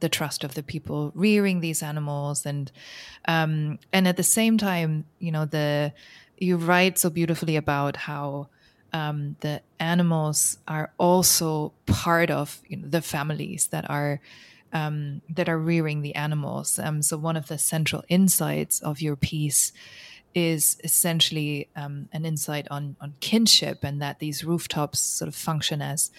the 0.00 0.08
trust 0.08 0.42
of 0.42 0.54
the 0.54 0.62
people 0.62 1.12
rearing 1.14 1.60
these 1.60 1.82
animals. 1.82 2.46
And, 2.46 2.72
um, 3.26 3.78
and 3.92 4.08
at 4.08 4.16
the 4.16 4.22
same 4.22 4.56
time, 4.56 5.04
you 5.18 5.30
know, 5.30 5.44
the, 5.44 5.92
you 6.38 6.56
write 6.56 6.98
so 6.98 7.10
beautifully 7.10 7.56
about 7.56 7.96
how, 7.96 8.48
um, 8.92 9.36
the 9.40 9.62
animals 9.78 10.58
are 10.66 10.92
also 10.98 11.72
part 11.86 12.30
of 12.30 12.60
you 12.68 12.78
know, 12.78 12.88
the 12.88 13.02
families 13.02 13.68
that 13.68 13.88
are 13.90 14.20
um, 14.72 15.22
that 15.30 15.48
are 15.48 15.58
rearing 15.58 16.02
the 16.02 16.14
animals. 16.14 16.78
Um, 16.78 17.00
so 17.00 17.16
one 17.16 17.36
of 17.36 17.48
the 17.48 17.56
central 17.58 18.04
insights 18.08 18.80
of 18.80 19.00
your 19.00 19.16
piece 19.16 19.72
is 20.34 20.78
essentially 20.84 21.68
um, 21.74 22.08
an 22.12 22.24
insight 22.24 22.68
on 22.70 22.96
on 23.00 23.14
kinship 23.20 23.78
and 23.82 24.00
that 24.02 24.18
these 24.18 24.44
rooftops 24.44 25.00
sort 25.00 25.28
of 25.28 25.34
function 25.34 25.80
as 25.80 26.10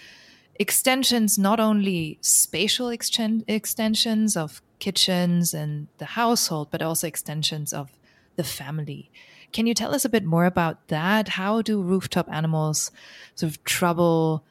extensions, 0.60 1.40
not 1.40 1.60
only 1.60 2.20
spatial 2.22 2.88
exten- 2.88 3.46
extensions 3.48 4.36
of 4.36 4.62
kitchens 4.80 5.54
and 5.54 5.88
the 5.98 6.06
household, 6.06 6.70
but 6.70 6.82
also 6.82 7.08
extensions 7.08 7.72
of 7.74 7.90
the 8.36 8.44
family. 8.44 9.12
Can 9.52 9.68
you 9.68 9.74
tell 9.74 9.96
us 9.96 10.06
a 10.06 10.10
bit 10.10 10.24
more 10.24 10.46
about 10.46 10.88
that? 10.90 11.30
How 11.30 11.62
do 11.62 11.82
rooftop 11.82 12.32
animals 12.32 12.92
sort 13.36 13.52
of 13.52 13.64
trouble, 13.64 14.44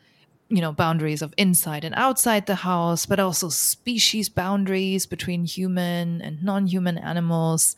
you 0.48 0.60
know, 0.60 0.72
boundaries 0.72 1.22
of 1.22 1.34
inside 1.36 1.84
and 1.84 1.94
outside 1.94 2.46
the 2.46 2.56
house, 2.56 3.06
but 3.06 3.20
also 3.20 3.48
species 3.48 4.28
boundaries 4.28 5.06
between 5.06 5.44
human 5.44 6.20
and 6.20 6.42
non-human 6.42 6.98
animals? 6.98 7.76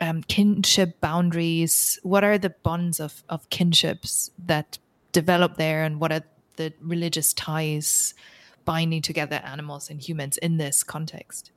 um, 0.00 0.22
kinship 0.22 1.00
boundaries? 1.00 1.98
What 2.02 2.24
are 2.24 2.38
the 2.38 2.50
bonds 2.50 3.00
of, 3.00 3.22
of 3.28 3.48
kinships 3.50 4.30
that 4.46 4.78
develop 5.12 5.56
there, 5.56 5.84
and 5.84 6.00
what 6.00 6.12
are 6.12 6.22
the 6.56 6.72
religious 6.80 7.32
ties 7.32 8.14
binding 8.64 9.02
together 9.02 9.40
animals 9.44 9.90
and 9.90 10.00
humans 10.00 10.36
in 10.38 10.58
this 10.58 10.82
context? 10.82 11.50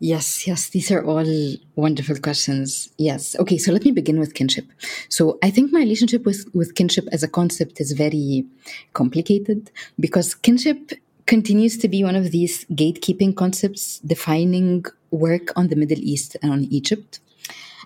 Yes, 0.00 0.46
yes, 0.46 0.68
these 0.68 0.92
are 0.92 1.04
all 1.04 1.26
wonderful 1.74 2.16
questions. 2.18 2.88
Yes. 2.98 3.34
Okay, 3.40 3.58
so 3.58 3.72
let 3.72 3.84
me 3.84 3.90
begin 3.90 4.20
with 4.20 4.34
kinship. 4.34 4.66
So 5.08 5.38
I 5.42 5.50
think 5.50 5.72
my 5.72 5.80
relationship 5.80 6.24
with, 6.24 6.48
with 6.54 6.76
kinship 6.76 7.08
as 7.10 7.24
a 7.24 7.28
concept 7.28 7.80
is 7.80 7.92
very 7.92 8.46
complicated 8.92 9.72
because 9.98 10.36
kinship 10.36 10.92
continues 11.26 11.76
to 11.78 11.88
be 11.88 12.04
one 12.04 12.14
of 12.14 12.30
these 12.30 12.64
gatekeeping 12.66 13.36
concepts 13.36 13.98
defining 13.98 14.84
work 15.10 15.52
on 15.56 15.66
the 15.66 15.76
Middle 15.76 15.98
East 15.98 16.36
and 16.42 16.52
on 16.52 16.64
Egypt. 16.70 17.18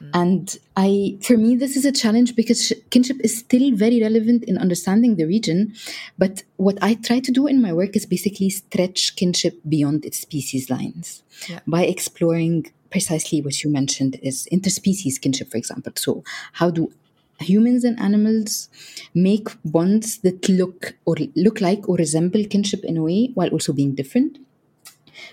Mm. 0.02 0.10
And 0.14 0.58
I, 0.76 1.18
for 1.22 1.36
me, 1.36 1.54
this 1.56 1.76
is 1.76 1.84
a 1.84 1.92
challenge 1.92 2.34
because 2.34 2.72
kinship 2.90 3.18
is 3.22 3.38
still 3.38 3.74
very 3.74 4.00
relevant 4.00 4.44
in 4.44 4.58
understanding 4.58 5.16
the 5.16 5.26
region. 5.26 5.74
But 6.18 6.42
what 6.56 6.78
I 6.82 6.94
try 6.94 7.20
to 7.20 7.30
do 7.30 7.46
in 7.46 7.62
my 7.62 7.72
work 7.72 7.94
is 7.94 8.06
basically 8.06 8.50
stretch 8.50 9.16
kinship 9.16 9.60
beyond 9.68 10.04
its 10.04 10.18
species 10.18 10.70
lines 10.70 11.22
yeah. 11.48 11.60
by 11.66 11.84
exploring 11.84 12.72
precisely 12.90 13.40
what 13.40 13.62
you 13.62 13.70
mentioned 13.70 14.18
is 14.22 14.48
interspecies 14.52 15.20
kinship, 15.20 15.50
for 15.50 15.56
example. 15.56 15.92
So, 15.96 16.24
how 16.52 16.70
do 16.70 16.92
humans 17.40 17.84
and 17.84 17.98
animals 17.98 18.68
make 19.14 19.48
bonds 19.64 20.18
that 20.18 20.48
look 20.48 20.94
or 21.04 21.16
look 21.34 21.60
like 21.60 21.88
or 21.88 21.96
resemble 21.96 22.44
kinship 22.44 22.84
in 22.84 22.96
a 22.96 23.02
way 23.02 23.30
while 23.34 23.48
also 23.48 23.72
being 23.72 23.94
different? 23.94 24.38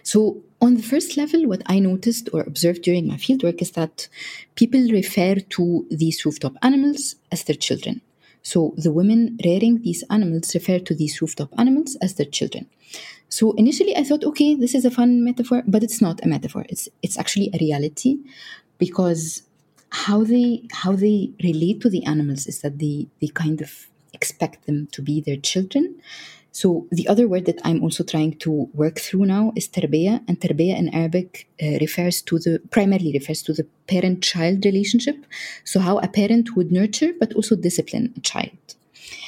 So, 0.04 0.42
on 0.62 0.76
the 0.76 0.84
first 0.84 1.16
level, 1.18 1.48
what 1.48 1.62
I 1.66 1.80
noticed 1.80 2.30
or 2.34 2.42
observed 2.42 2.82
during 2.82 3.08
my 3.08 3.16
fieldwork 3.16 3.62
is 3.62 3.72
that 3.72 4.08
people 4.56 4.82
refer 4.92 5.36
to 5.36 5.88
these 5.90 6.26
rooftop 6.26 6.56
animals 6.62 7.16
as 7.32 7.44
their 7.44 7.56
children. 7.56 8.02
So, 8.42 8.74
the 8.78 8.92
women 8.92 9.38
rearing 9.44 9.82
these 9.82 10.04
animals 10.10 10.54
refer 10.54 10.80
to 10.80 10.96
these 10.96 11.22
rooftop 11.22 11.50
animals 11.58 11.98
as 12.02 12.16
their 12.16 12.26
children. 12.26 12.68
So 13.30 13.54
initially 13.54 13.96
I 13.96 14.04
thought, 14.04 14.24
okay, 14.24 14.56
this 14.56 14.74
is 14.74 14.86
a 14.86 14.92
fun 14.92 15.24
metaphor, 15.24 15.64
but 15.68 15.84
it's 15.84 16.02
not 16.02 16.24
a 16.24 16.28
metaphor. 16.28 16.66
It's 16.68 16.90
it's 17.04 17.18
actually 17.18 17.52
a 17.54 17.60
reality 17.60 18.18
because 18.80 19.44
how 19.92 20.24
they 20.24 20.64
how 20.72 20.94
they 20.94 21.32
relate 21.44 21.80
to 21.82 21.90
the 21.90 22.04
animals 22.06 22.48
is 22.48 22.62
that 22.62 22.80
they 22.80 23.08
they 23.22 23.28
kind 23.28 23.62
of 23.62 23.88
expect 24.14 24.66
them 24.66 24.88
to 24.92 25.02
be 25.04 25.22
their 25.22 25.38
children 25.38 26.02
so 26.52 26.88
the 26.92 27.08
other 27.08 27.28
word 27.28 27.46
that 27.46 27.60
I'm 27.64 27.84
also 27.84 28.04
trying 28.04 28.38
to 28.40 28.70
work 28.74 29.00
through 29.00 29.26
now 29.26 29.54
is 29.56 29.68
terbiya, 29.68 30.24
and 30.28 30.40
terbiya 30.40 30.78
in 30.78 30.90
Arabic 30.90 31.48
uh, 31.62 31.78
refers 31.80 32.22
to 32.24 32.40
the 32.40 32.60
primarily 32.72 33.12
refers 33.14 33.44
to 33.44 33.54
the 33.54 33.66
parent-child 33.88 34.66
relationship. 34.66 35.26
So 35.64 35.80
how 35.80 36.00
a 36.00 36.08
parent 36.08 36.56
would 36.56 36.72
nurture 36.72 37.14
but 37.20 37.34
also 37.34 37.56
discipline 37.56 38.14
a 38.18 38.20
child. 38.22 38.58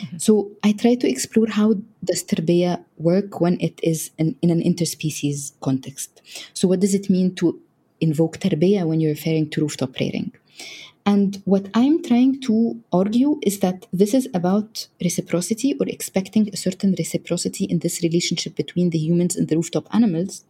Mm-hmm. 0.01 0.18
So 0.18 0.51
I 0.63 0.74
try 0.74 0.96
to 0.96 1.10
explore 1.10 1.48
how 1.48 1.75
does 2.04 2.24
terbiya 2.24 2.84
work 2.98 3.40
when 3.40 3.60
it 3.62 3.80
is 3.84 4.12
in, 4.18 4.36
in 4.42 4.50
an 4.50 4.62
interspecies 4.62 5.54
context. 5.62 6.22
So 6.54 6.68
what 6.68 6.80
does 6.80 6.94
it 6.94 7.10
mean 7.10 7.36
to 7.36 7.60
invoke 8.00 8.40
terbiya 8.40 8.86
when 8.88 9.00
you're 9.00 9.12
referring 9.12 9.50
to 9.51 9.62
rooftop 9.62 9.96
rearing? 10.00 10.34
And 11.05 11.41
what 11.46 11.67
I'm 11.74 12.03
trying 12.03 12.41
to 12.41 12.79
argue 12.93 13.39
is 13.41 13.60
that 13.60 13.88
this 13.91 14.13
is 14.13 14.29
about 14.34 14.88
reciprocity 15.03 15.75
or 15.79 15.88
expecting 15.88 16.50
a 16.50 16.58
certain 16.58 16.96
reciprocity 16.98 17.65
in 17.65 17.79
this 17.79 18.03
relationship 18.03 18.55
between 18.55 18.91
the 18.91 19.00
humans 19.00 19.36
and 19.36 19.48
the 19.48 19.55
rooftop 19.55 19.88
animals. 19.93 20.46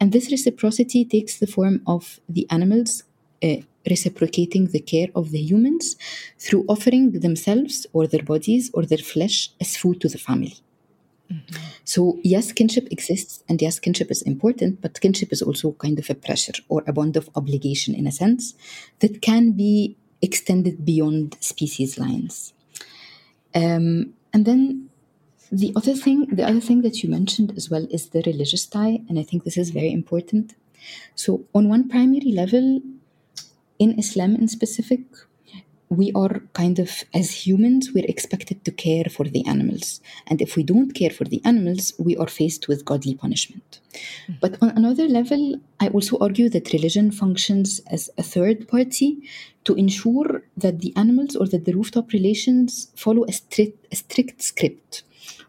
And 0.00 0.12
this 0.12 0.30
reciprocity 0.30 1.04
takes 1.04 1.38
the 1.38 1.46
form 1.46 1.82
of 1.86 2.20
the 2.28 2.46
animals 2.50 3.04
uh, 3.42 3.56
reciprocating 3.88 4.66
the 4.68 4.80
care 4.80 5.08
of 5.14 5.30
the 5.30 5.38
humans 5.38 5.96
through 6.38 6.64
offering 6.68 7.12
themselves 7.20 7.86
or 7.92 8.06
their 8.06 8.22
bodies 8.22 8.70
or 8.74 8.84
their 8.86 8.98
flesh 8.98 9.50
as 9.60 9.76
food 9.76 10.00
to 10.00 10.08
the 10.08 10.18
family. 10.18 10.56
Mm-hmm. 11.32 11.56
So, 11.84 12.18
yes, 12.22 12.52
kinship 12.52 12.88
exists, 12.90 13.42
and 13.48 13.60
yes, 13.60 13.78
kinship 13.78 14.10
is 14.10 14.22
important, 14.22 14.80
but 14.80 15.00
kinship 15.00 15.32
is 15.32 15.42
also 15.42 15.72
kind 15.72 15.98
of 15.98 16.10
a 16.10 16.14
pressure 16.14 16.54
or 16.68 16.82
a 16.86 16.92
bond 16.92 17.16
of 17.16 17.30
obligation 17.34 17.94
in 17.94 18.06
a 18.06 18.12
sense 18.12 18.54
that 19.00 19.22
can 19.22 19.52
be 19.52 19.96
extended 20.20 20.84
beyond 20.84 21.36
species 21.40 21.98
lines. 21.98 22.52
Um, 23.54 24.14
and 24.32 24.44
then 24.44 24.90
the 25.50 25.72
other 25.76 25.94
thing, 25.94 26.26
the 26.30 26.44
other 26.44 26.60
thing 26.60 26.82
that 26.82 27.02
you 27.02 27.08
mentioned 27.08 27.52
as 27.56 27.70
well 27.70 27.86
is 27.90 28.08
the 28.08 28.22
religious 28.26 28.66
tie, 28.66 29.00
and 29.08 29.18
I 29.18 29.22
think 29.22 29.44
this 29.44 29.56
is 29.56 29.70
very 29.70 29.92
important. 29.92 30.54
So, 31.14 31.44
on 31.54 31.68
one 31.68 31.88
primary 31.88 32.32
level, 32.32 32.80
in 33.78 33.98
Islam 33.98 34.36
in 34.36 34.48
specific, 34.48 35.00
we 35.96 36.12
are 36.14 36.42
kind 36.52 36.78
of, 36.78 37.04
as 37.12 37.46
humans, 37.46 37.90
we're 37.94 38.04
expected 38.06 38.64
to 38.64 38.70
care 38.70 39.04
for 39.04 39.24
the 39.24 39.46
animals. 39.46 40.00
And 40.26 40.42
if 40.42 40.56
we 40.56 40.62
don't 40.62 40.92
care 40.92 41.10
for 41.10 41.24
the 41.24 41.40
animals, 41.44 41.92
we 41.98 42.16
are 42.16 42.26
faced 42.26 42.68
with 42.68 42.84
godly 42.84 43.14
punishment. 43.14 43.80
Mm-hmm. 43.92 44.32
But 44.40 44.62
on 44.62 44.70
another 44.70 45.08
level, 45.08 45.56
I 45.80 45.88
also 45.88 46.18
argue 46.18 46.48
that 46.50 46.72
religion 46.72 47.10
functions 47.10 47.80
as 47.90 48.10
a 48.18 48.22
third 48.22 48.68
party 48.68 49.28
to 49.64 49.74
ensure 49.74 50.42
that 50.56 50.80
the 50.80 50.92
animals 50.96 51.36
or 51.36 51.46
that 51.48 51.64
the 51.64 51.72
rooftop 51.72 52.12
relations 52.12 52.88
follow 52.96 53.24
a 53.24 53.32
strict, 53.32 53.86
a 53.92 53.96
strict 53.96 54.42
script, 54.42 55.02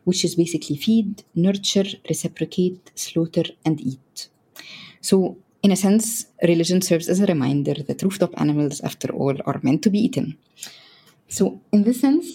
which 0.04 0.24
is 0.24 0.36
basically 0.36 0.78
feed, 0.78 1.24
nurture, 1.36 1.86
reciprocate, 2.08 2.92
slaughter, 2.96 3.44
and 3.66 3.82
eat. 3.82 4.30
So 5.02 5.38
in 5.66 5.72
a 5.72 5.76
sense, 5.76 6.28
religion 6.44 6.80
serves 6.80 7.08
as 7.10 7.20
a 7.20 7.26
reminder 7.34 7.74
that 7.88 8.04
rooftop 8.04 8.34
animals, 8.44 8.82
after 8.82 9.10
all, 9.12 9.36
are 9.48 9.60
meant 9.64 9.82
to 9.86 9.90
be 9.90 10.00
eaten. 10.08 10.38
So, 11.28 11.44
in 11.76 11.82
this 11.88 12.02
sense, 12.02 12.28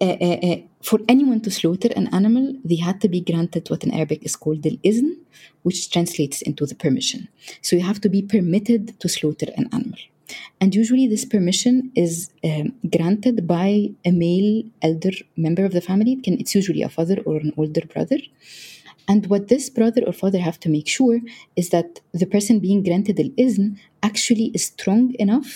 uh, 0.00 0.16
uh, 0.28 0.38
uh, 0.48 0.58
for 0.80 1.00
anyone 1.08 1.40
to 1.40 1.50
slaughter 1.50 1.90
an 1.96 2.06
animal, 2.18 2.54
they 2.64 2.80
had 2.88 3.00
to 3.00 3.08
be 3.08 3.20
granted 3.20 3.68
what 3.68 3.82
in 3.82 3.92
Arabic 3.92 4.20
is 4.28 4.36
called 4.36 4.62
the 4.62 4.78
izn, 4.90 5.10
which 5.64 5.90
translates 5.90 6.40
into 6.40 6.64
the 6.64 6.76
permission. 6.84 7.28
So, 7.62 7.74
you 7.74 7.82
have 7.82 8.00
to 8.02 8.08
be 8.08 8.22
permitted 8.22 8.82
to 9.00 9.08
slaughter 9.08 9.48
an 9.56 9.68
animal. 9.72 9.98
And 10.60 10.72
usually, 10.72 11.08
this 11.08 11.24
permission 11.24 11.90
is 11.96 12.30
um, 12.44 12.66
granted 12.96 13.36
by 13.56 13.90
a 14.04 14.12
male 14.12 14.62
elder 14.88 15.14
member 15.36 15.64
of 15.64 15.72
the 15.72 15.80
family. 15.90 16.12
It 16.12 16.22
can, 16.22 16.34
it's 16.38 16.54
usually 16.54 16.82
a 16.82 16.88
father 16.88 17.18
or 17.26 17.38
an 17.38 17.52
older 17.56 17.84
brother. 17.92 18.20
And 19.12 19.26
what 19.26 19.48
this 19.48 19.68
brother 19.68 20.02
or 20.06 20.14
father 20.14 20.38
have 20.48 20.58
to 20.60 20.70
make 20.70 20.88
sure 20.88 21.20
is 21.54 21.68
that 21.68 22.00
the 22.20 22.30
person 22.34 22.60
being 22.66 22.82
granted 22.82 23.20
al-izn 23.24 23.66
actually 24.02 24.46
is 24.56 24.64
strong 24.74 25.02
enough 25.26 25.50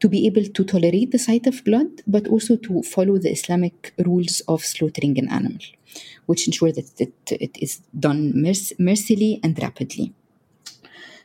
to 0.00 0.06
be 0.14 0.26
able 0.26 0.46
to 0.56 0.62
tolerate 0.72 1.10
the 1.10 1.18
sight 1.28 1.46
of 1.46 1.64
blood, 1.64 1.90
but 2.06 2.24
also 2.28 2.52
to 2.66 2.82
follow 2.82 3.16
the 3.16 3.32
Islamic 3.38 3.94
rules 4.08 4.42
of 4.46 4.60
slaughtering 4.62 5.14
an 5.18 5.28
animal, 5.38 5.64
which 6.26 6.46
ensure 6.46 6.72
that 6.78 6.88
it, 7.06 7.14
it 7.46 7.54
is 7.66 7.72
done 7.98 8.20
merc- 8.44 8.76
and 9.46 9.54
rapidly. 9.66 10.12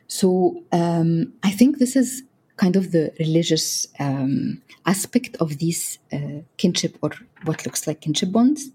So 0.06 0.62
um, 0.72 1.34
I 1.42 1.50
think 1.50 1.70
this 1.76 1.96
is 1.96 2.22
kind 2.56 2.76
of 2.76 2.92
the 2.92 3.12
religious 3.18 3.88
um, 4.00 4.62
aspect 4.86 5.36
of 5.44 5.58
these 5.58 5.98
uh, 6.16 6.40
kinship 6.56 6.96
or 7.02 7.10
what 7.44 7.66
looks 7.66 7.86
like 7.86 8.00
kinship 8.00 8.32
bonds. 8.32 8.70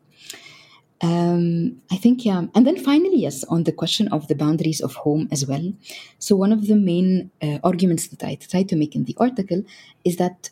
Um, 1.01 1.81
I 1.91 1.97
think, 1.97 2.25
yeah. 2.25 2.45
And 2.55 2.65
then 2.65 2.77
finally, 2.77 3.17
yes, 3.17 3.43
on 3.45 3.63
the 3.63 3.73
question 3.73 4.07
of 4.09 4.27
the 4.27 4.35
boundaries 4.35 4.79
of 4.79 4.95
home 4.95 5.27
as 5.31 5.45
well. 5.45 5.73
So, 6.17 6.35
one 6.35 6.53
of 6.53 6.67
the 6.67 6.75
main 6.75 7.29
uh, 7.41 7.59
arguments 7.63 8.07
that 8.07 8.23
I 8.23 8.35
try 8.35 8.63
to 8.63 8.75
make 8.75 8.95
in 8.95 9.03
the 9.03 9.17
article 9.19 9.63
is 10.05 10.15
that 10.17 10.50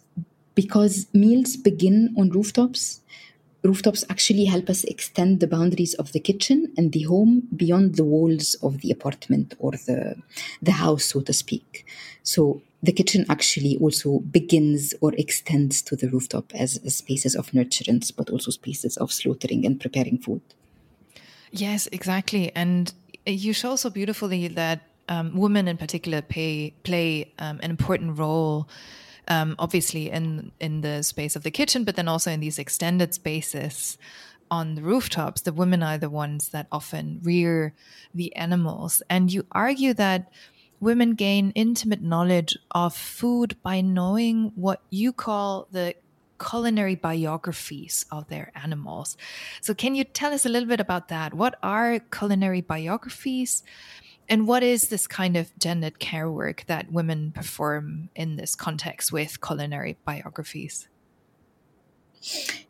because 0.53 1.07
meals 1.13 1.55
begin 1.55 2.13
on 2.17 2.29
rooftops, 2.29 3.01
rooftops 3.63 4.03
actually 4.10 4.46
help 4.46 4.70
us 4.70 4.84
extend 4.86 5.39
the 5.39 5.48
boundaries 5.48 5.94
of 5.96 6.12
the 6.13 6.20
kitchen 6.20 6.74
and 6.77 6.91
the 6.91 7.03
home 7.03 7.48
beyond 7.56 7.96
the 7.96 8.03
walls 8.03 8.56
of 8.63 8.82
the 8.82 8.91
apartment 8.91 9.53
or 9.60 9.72
the, 9.72 10.15
the 10.62 10.72
house, 10.72 11.06
so 11.06 11.22
to 11.22 11.34
speak. 11.34 11.86
So, 12.24 12.62
the 12.84 12.91
kitchen 12.91 13.25
actually 13.30 13.77
also 13.77 14.20
begins 14.20 14.96
or 15.01 15.13
extends 15.13 15.84
to 15.84 15.96
the 15.96 16.10
rooftop 16.10 16.51
as, 16.56 16.77
as 16.84 16.96
spaces 16.96 17.36
of 17.36 17.51
nurturance, 17.51 18.12
but 18.15 18.32
also 18.32 18.50
spaces 18.50 18.98
of 18.98 19.12
slaughtering 19.12 19.68
and 19.68 19.80
preparing 19.80 20.18
food. 20.18 20.41
Yes, 21.51 21.88
exactly. 21.91 22.51
And 22.56 22.91
you 23.27 23.53
show 23.53 23.75
so 23.75 23.91
beautifully 23.91 24.48
that 24.48 24.82
um, 25.10 25.36
women 25.36 25.68
in 25.68 25.77
particular 25.77 26.21
pay, 26.21 26.74
play 26.84 27.32
um, 27.38 27.60
an 27.62 27.69
important 27.69 28.17
role. 28.17 28.67
Um, 29.27 29.55
obviously, 29.60 30.10
in 30.10 30.51
in 30.60 30.81
the 30.81 31.03
space 31.03 31.36
of 31.36 31.43
the 31.43 31.51
kitchen, 31.51 31.84
but 31.84 31.95
then 31.95 32.07
also 32.07 32.31
in 32.31 32.39
these 32.39 32.60
extended 32.60 33.13
spaces 33.13 33.97
on 34.49 34.75
the 34.75 34.81
rooftops, 34.81 35.41
the 35.41 35.53
women 35.53 35.81
are 35.81 35.97
the 35.97 36.10
ones 36.10 36.49
that 36.49 36.67
often 36.71 37.21
rear 37.23 37.73
the 38.13 38.36
animals. 38.36 39.01
And 39.10 39.31
you 39.31 39.45
argue 39.51 39.93
that 39.93 40.29
women 40.81 41.13
gain 41.13 41.51
intimate 41.55 42.01
knowledge 42.01 42.57
of 42.71 42.93
food 42.93 43.55
by 43.63 43.79
knowing 43.79 44.51
what 44.55 44.81
you 44.89 45.13
call 45.13 45.67
the 45.71 45.95
culinary 46.41 46.95
biographies 46.95 48.05
of 48.12 48.27
their 48.27 48.51
animals. 48.55 49.15
So, 49.62 49.73
can 49.73 49.95
you 49.95 50.03
tell 50.03 50.34
us 50.34 50.45
a 50.45 50.49
little 50.49 50.67
bit 50.67 50.79
about 50.79 51.07
that? 51.07 51.34
What 51.34 51.55
are 51.63 51.99
culinary 51.99 52.62
biographies? 52.62 53.63
And 54.32 54.48
what 54.48 54.63
is 54.63 54.88
this 54.88 55.08
kind 55.08 55.36
of 55.36 55.52
gendered 55.60 56.00
care 56.00 56.32
work 56.32 56.63
that 56.67 56.89
women 56.89 57.34
perform 57.34 58.08
in 58.15 58.38
this 58.38 58.56
context 58.56 59.12
with 59.12 59.41
culinary 59.41 59.98
biographies? 60.06 60.88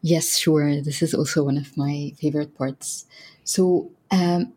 Yes, 0.02 0.38
sure. 0.38 0.82
This 0.82 1.04
is 1.04 1.14
also 1.14 1.44
one 1.44 1.58
of 1.58 1.78
my 1.78 2.14
favorite 2.20 2.58
parts. 2.58 3.06
So, 3.44 3.92
um, 4.10 4.54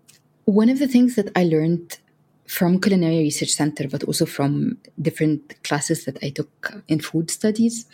one 0.47 0.71
of 0.71 0.79
the 0.79 0.89
things 0.89 1.15
that 1.17 1.31
I 1.37 1.45
learned 1.45 1.99
from 2.47 2.81
Culinaria 2.81 3.21
Research 3.21 3.51
Center, 3.51 3.87
but 3.87 4.05
also 4.05 4.25
from 4.25 4.79
different 5.01 5.63
classes 5.63 6.07
that 6.07 6.17
I 6.23 6.31
took 6.31 6.73
in 6.89 7.01
food 7.01 7.31
studies, 7.31 7.85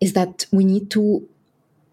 is 0.00 0.14
that 0.14 0.46
we 0.50 0.64
need 0.64 0.90
to 0.92 1.28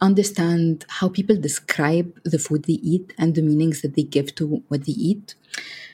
understand 0.03 0.85
how 0.89 1.07
people 1.07 1.37
describe 1.37 2.19
the 2.23 2.37
food 2.37 2.65
they 2.65 2.79
eat 2.93 3.13
and 3.17 3.33
the 3.33 3.41
meanings 3.41 3.81
that 3.81 3.95
they 3.95 4.03
give 4.03 4.35
to 4.35 4.61
what 4.67 4.85
they 4.85 4.91
eat. 4.91 5.35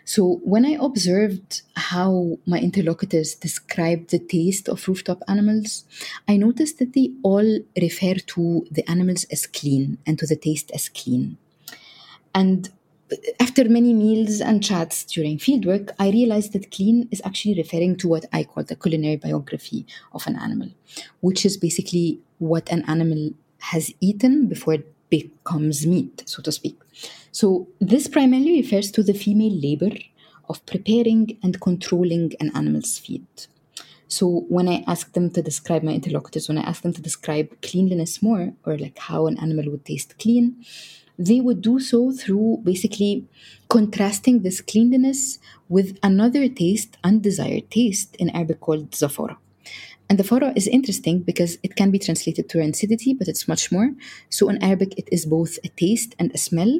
So, 0.03 0.41
when 0.43 0.65
I 0.65 0.75
observed 0.81 1.61
how 1.75 2.39
my 2.47 2.59
interlocutors 2.59 3.35
described 3.35 4.09
the 4.09 4.17
taste 4.17 4.67
of 4.67 4.87
rooftop 4.87 5.21
animals, 5.27 5.85
I 6.27 6.37
noticed 6.37 6.79
that 6.79 6.93
they 6.93 7.11
all 7.21 7.59
refer 7.79 8.15
to 8.15 8.65
the 8.71 8.89
animals 8.89 9.25
as 9.25 9.45
clean 9.45 9.99
and 10.07 10.17
to 10.17 10.25
the 10.25 10.35
taste 10.35 10.71
as 10.71 10.89
clean. 10.89 11.37
And 12.33 12.69
after 13.39 13.69
many 13.69 13.93
meals 13.93 14.41
and 14.41 14.63
chats 14.63 15.03
during 15.03 15.37
fieldwork, 15.37 15.91
I 15.99 16.09
realized 16.09 16.53
that 16.53 16.71
clean 16.71 17.07
is 17.11 17.21
actually 17.23 17.55
referring 17.55 17.97
to 17.97 18.07
what 18.07 18.25
I 18.33 18.43
call 18.43 18.63
the 18.63 18.75
culinary 18.75 19.17
biography 19.17 19.85
of 20.11 20.25
an 20.25 20.35
animal, 20.35 20.69
which 21.21 21.45
is 21.45 21.57
basically 21.57 22.19
what 22.39 22.71
an 22.71 22.83
animal 22.87 23.31
has 23.59 23.93
eaten 23.99 24.47
before 24.47 24.75
it 24.75 24.93
becomes 25.09 25.85
meat, 25.85 26.23
so 26.25 26.41
to 26.41 26.51
speak. 26.51 26.79
So, 27.31 27.67
this 27.79 28.07
primarily 28.07 28.61
refers 28.61 28.91
to 28.91 29.03
the 29.03 29.13
female 29.13 29.53
labor 29.53 29.95
of 30.49 30.65
preparing 30.65 31.37
and 31.43 31.59
controlling 31.61 32.33
an 32.39 32.51
animal's 32.55 32.97
feed. 32.97 33.27
So, 34.07 34.45
when 34.49 34.67
I 34.67 34.83
ask 34.87 35.13
them 35.13 35.29
to 35.31 35.41
describe 35.41 35.83
my 35.83 35.93
interlocutors, 35.93 36.47
when 36.47 36.57
I 36.57 36.61
ask 36.63 36.81
them 36.81 36.93
to 36.93 37.01
describe 37.01 37.61
cleanliness 37.61 38.21
more, 38.21 38.53
or 38.65 38.77
like 38.77 38.97
how 38.97 39.27
an 39.27 39.37
animal 39.39 39.69
would 39.71 39.85
taste 39.85 40.17
clean, 40.17 40.65
they 41.19 41.41
would 41.41 41.61
do 41.61 41.79
so 41.79 42.11
through 42.11 42.61
basically 42.63 43.25
contrasting 43.67 44.41
this 44.41 44.61
cleanliness 44.61 45.37
with 45.67 45.99
another 46.01 46.47
taste, 46.47 46.97
undesired 47.03 47.69
taste 47.69 48.15
in 48.15 48.29
Arabic 48.29 48.61
called 48.61 48.91
zafara. 48.91 49.37
And 50.09 50.17
zafara 50.17 50.57
is 50.57 50.67
interesting 50.67 51.19
because 51.19 51.59
it 51.61 51.75
can 51.75 51.91
be 51.91 51.99
translated 51.99 52.49
to 52.49 52.57
rancidity, 52.57 53.15
but 53.17 53.27
it's 53.27 53.47
much 53.47 53.71
more. 53.71 53.91
So 54.29 54.49
in 54.49 54.61
Arabic, 54.63 54.97
it 54.97 55.07
is 55.11 55.27
both 55.27 55.59
a 55.63 55.69
taste 55.69 56.15
and 56.17 56.31
a 56.33 56.37
smell, 56.37 56.79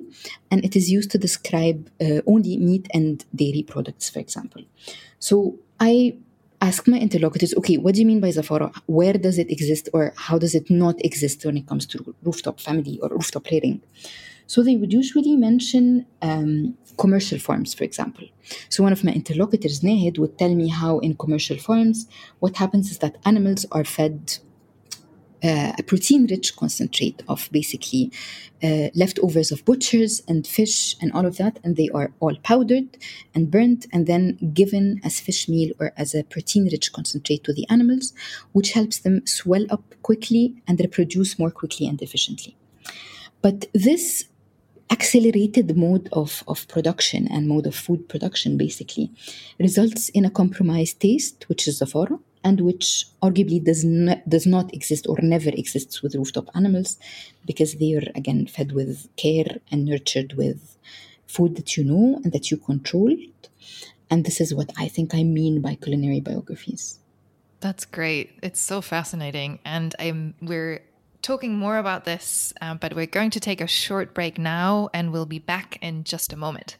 and 0.49 0.65
it 0.65 0.75
is 0.75 0.89
used 0.89 1.11
to 1.11 1.19
describe 1.19 1.91
uh, 2.01 2.21
only 2.25 2.57
meat 2.57 2.87
and 2.91 3.23
dairy 3.35 3.61
products, 3.61 4.09
for 4.09 4.17
example. 4.19 4.63
So 5.19 5.59
I 5.79 6.17
ask 6.59 6.87
my 6.87 6.97
interlocutors, 6.97 7.53
okay, 7.55 7.77
what 7.77 7.93
do 7.93 8.01
you 8.01 8.07
mean 8.07 8.19
by 8.19 8.29
zafara? 8.29 8.75
Where 8.87 9.13
does 9.13 9.37
it 9.37 9.51
exist, 9.51 9.89
or 9.93 10.11
how 10.17 10.39
does 10.39 10.55
it 10.55 10.69
not 10.71 10.95
exist 11.05 11.45
when 11.45 11.55
it 11.55 11.67
comes 11.67 11.85
to 11.85 12.15
rooftop 12.23 12.59
family 12.59 12.99
or 12.99 13.09
rooftop 13.09 13.45
rearing? 13.51 13.81
So 14.49 14.63
they 14.63 14.77
would 14.77 14.91
usually 14.91 15.38
mention 15.38 16.07
um, 16.23 16.75
commercial 16.97 17.38
farms, 17.38 17.75
for 17.75 17.83
example. 17.83 18.25
So 18.69 18.81
one 18.81 18.91
of 18.91 19.03
my 19.03 19.12
interlocutors, 19.12 19.81
Nahid, 19.81 20.17
would 20.17 20.39
tell 20.39 20.55
me 20.55 20.69
how 20.69 20.97
in 20.99 21.15
commercial 21.15 21.57
farms, 21.57 22.07
what 22.39 22.55
happens 22.55 22.89
is 22.89 22.97
that 22.97 23.17
animals 23.25 23.67
are 23.71 23.85
fed 23.85 24.39
uh, 25.43 25.73
a 25.77 25.83
protein 25.83 26.25
rich 26.25 26.55
concentrate 26.55 27.21
of 27.27 27.47
basically 27.51 28.12
uh, 28.63 28.89
leftovers 28.95 29.51
of 29.51 29.63
butchers 29.65 30.23
and 30.27 30.47
fish 30.47 30.95
and 30.99 31.12
all 31.13 31.27
of 31.27 31.38
that, 31.38 31.59
and 31.63 31.75
they 31.75 31.89
are 31.93 32.12
all 32.19 32.35
powdered 32.41 32.97
and 33.35 33.51
burnt 33.51 33.85
and 33.93 34.07
then 34.07 34.51
given 34.51 34.99
as 35.03 35.19
fish 35.19 35.47
meal 35.47 35.71
or 35.79 35.93
as 35.95 36.15
a 36.15 36.23
protein 36.23 36.67
rich 36.71 36.91
concentrate 36.91 37.43
to 37.43 37.53
the 37.53 37.67
animals, 37.69 38.13
which 38.53 38.71
helps 38.71 38.97
them 38.97 39.21
swell 39.27 39.65
up 39.69 39.83
quickly 40.01 40.55
and 40.67 40.79
reproduce 40.79 41.38
more 41.38 41.51
quickly 41.51 41.88
and 41.88 42.01
efficiently. 42.01 42.57
But 43.41 43.67
this 43.73 44.25
accelerated 44.89 45.78
mode 45.78 46.10
of, 46.12 46.43
of 46.47 46.67
production 46.67 47.28
and 47.28 47.47
mode 47.47 47.67
of 47.67 47.75
food 47.75 48.10
production 48.10 48.58
basically. 48.58 49.12
Results 49.60 50.10
in 50.10 50.25
a 50.25 50.30
compromised 50.30 50.99
taste, 50.99 51.47
which 51.47 51.67
is 51.67 51.80
zafara, 51.80 52.19
and 52.43 52.62
which 52.62 53.06
arguably 53.21 53.63
does 53.63 53.84
not, 53.84 54.28
does 54.28 54.45
not 54.45 54.73
exist 54.73 55.06
or 55.08 55.17
never 55.21 55.49
exists 55.49 56.02
with 56.02 56.15
rooftop 56.15 56.49
animals 56.56 56.97
because 57.45 57.75
they 57.75 57.93
are 57.95 58.08
again 58.15 58.47
fed 58.47 58.71
with 58.71 59.08
care 59.17 59.58
and 59.71 59.86
nurtured 59.86 60.34
with 60.34 60.78
food 61.28 61.56
that 61.58 61.78
you 61.78 61.84
know 61.84 62.19
and 62.23 62.32
that 62.32 62.49
you 62.49 62.58
control. 62.58 63.15
And 64.10 64.25
this 64.25 64.41
is 64.41 64.56
what 64.56 64.71
i 64.78 64.88
think 64.88 65.13
i 65.13 65.23
mean 65.23 65.62
by 65.62 65.75
culinary 65.75 66.19
biographies. 66.19 66.99
That's 67.60 67.86
great. 67.86 68.39
It's 68.41 68.62
so 68.62 68.82
fascinating. 68.82 69.60
And 69.65 69.93
i'm 69.99 70.34
we're 70.41 70.82
talking 71.21 71.55
more 71.55 71.77
about 71.77 72.05
this 72.05 72.53
uh, 72.62 72.73
but 72.75 72.95
we're 72.95 73.05
going 73.05 73.29
to 73.29 73.39
take 73.39 73.62
a 73.62 73.67
short 73.67 74.13
break 74.13 74.38
now 74.38 74.89
and 74.93 75.12
we'll 75.12 75.25
be 75.25 75.39
back 75.39 75.77
in 75.82 76.03
just 76.03 76.34
a 76.34 76.38
moment 76.38 76.77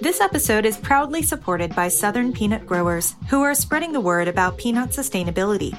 This 0.00 0.20
episode 0.20 0.64
is 0.64 0.76
proudly 0.76 1.22
supported 1.22 1.74
by 1.74 1.88
Southern 1.88 2.32
peanut 2.32 2.66
growers 2.66 3.16
who 3.28 3.42
are 3.42 3.54
spreading 3.54 3.92
the 3.92 4.00
word 4.00 4.28
about 4.28 4.56
peanut 4.56 4.90
sustainability. 4.90 5.76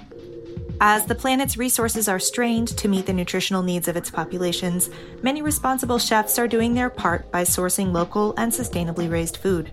As 0.82 1.06
the 1.06 1.16
planet's 1.16 1.58
resources 1.58 2.08
are 2.08 2.20
strained 2.20 2.68
to 2.78 2.88
meet 2.88 3.06
the 3.06 3.14
nutritional 3.14 3.64
needs 3.64 3.88
of 3.88 3.98
its 3.98 4.12
populations, 4.12 4.90
many 5.24 5.42
responsible 5.42 6.00
chefs 6.00 6.38
are 6.38 6.48
doing 6.48 6.74
their 6.74 6.90
part 6.90 7.32
by 7.32 7.44
sourcing 7.44 7.94
local 7.94 8.34
and 8.38 8.52
sustainably 8.52 9.10
raised 9.10 9.38
food. 9.38 9.72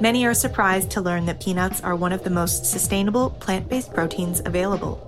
Many 0.00 0.24
are 0.24 0.32
surprised 0.32 0.90
to 0.92 1.02
learn 1.02 1.26
that 1.26 1.40
peanuts 1.40 1.82
are 1.82 1.94
one 1.94 2.12
of 2.12 2.24
the 2.24 2.30
most 2.30 2.64
sustainable 2.64 3.30
plant 3.30 3.68
based 3.68 3.92
proteins 3.92 4.40
available. 4.46 5.06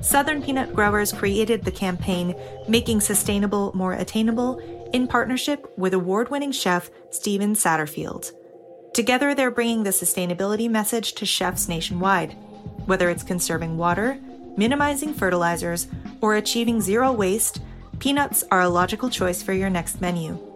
Southern 0.00 0.40
peanut 0.40 0.72
growers 0.72 1.12
created 1.12 1.64
the 1.64 1.72
campaign 1.72 2.36
Making 2.68 3.00
Sustainable 3.00 3.72
More 3.74 3.94
Attainable 3.94 4.60
in 4.92 5.08
partnership 5.08 5.72
with 5.76 5.92
award 5.92 6.30
winning 6.30 6.52
chef 6.52 6.88
Steven 7.10 7.54
Satterfield. 7.54 8.30
Together, 8.94 9.34
they're 9.34 9.50
bringing 9.50 9.82
the 9.82 9.90
sustainability 9.90 10.70
message 10.70 11.14
to 11.14 11.26
chefs 11.26 11.68
nationwide. 11.68 12.34
Whether 12.86 13.10
it's 13.10 13.24
conserving 13.24 13.76
water, 13.76 14.20
minimizing 14.56 15.14
fertilizers, 15.14 15.88
or 16.20 16.36
achieving 16.36 16.80
zero 16.80 17.10
waste, 17.10 17.60
peanuts 17.98 18.44
are 18.52 18.60
a 18.60 18.68
logical 18.68 19.10
choice 19.10 19.42
for 19.42 19.52
your 19.52 19.68
next 19.68 20.00
menu. 20.00 20.47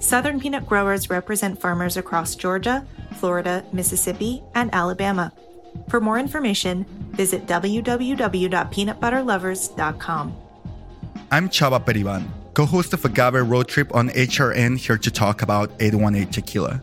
Southern 0.00 0.40
peanut 0.40 0.66
growers 0.66 1.08
represent 1.08 1.60
farmers 1.60 1.96
across 1.96 2.34
Georgia, 2.34 2.84
Florida, 3.14 3.64
Mississippi, 3.72 4.42
and 4.56 4.74
Alabama. 4.74 5.32
For 5.88 6.00
more 6.00 6.18
information, 6.18 6.84
visit 7.12 7.46
www.peanutbutterlovers.com. 7.46 10.36
I'm 11.30 11.48
Chava 11.48 11.84
Periban 11.84 12.28
co-host 12.54 12.92
of 12.92 13.04
Agave 13.04 13.48
Road 13.48 13.68
Trip 13.68 13.94
on 13.94 14.10
HRN, 14.10 14.76
here 14.76 14.98
to 14.98 15.10
talk 15.10 15.40
about 15.40 15.70
818 15.80 16.30
Tequila. 16.30 16.80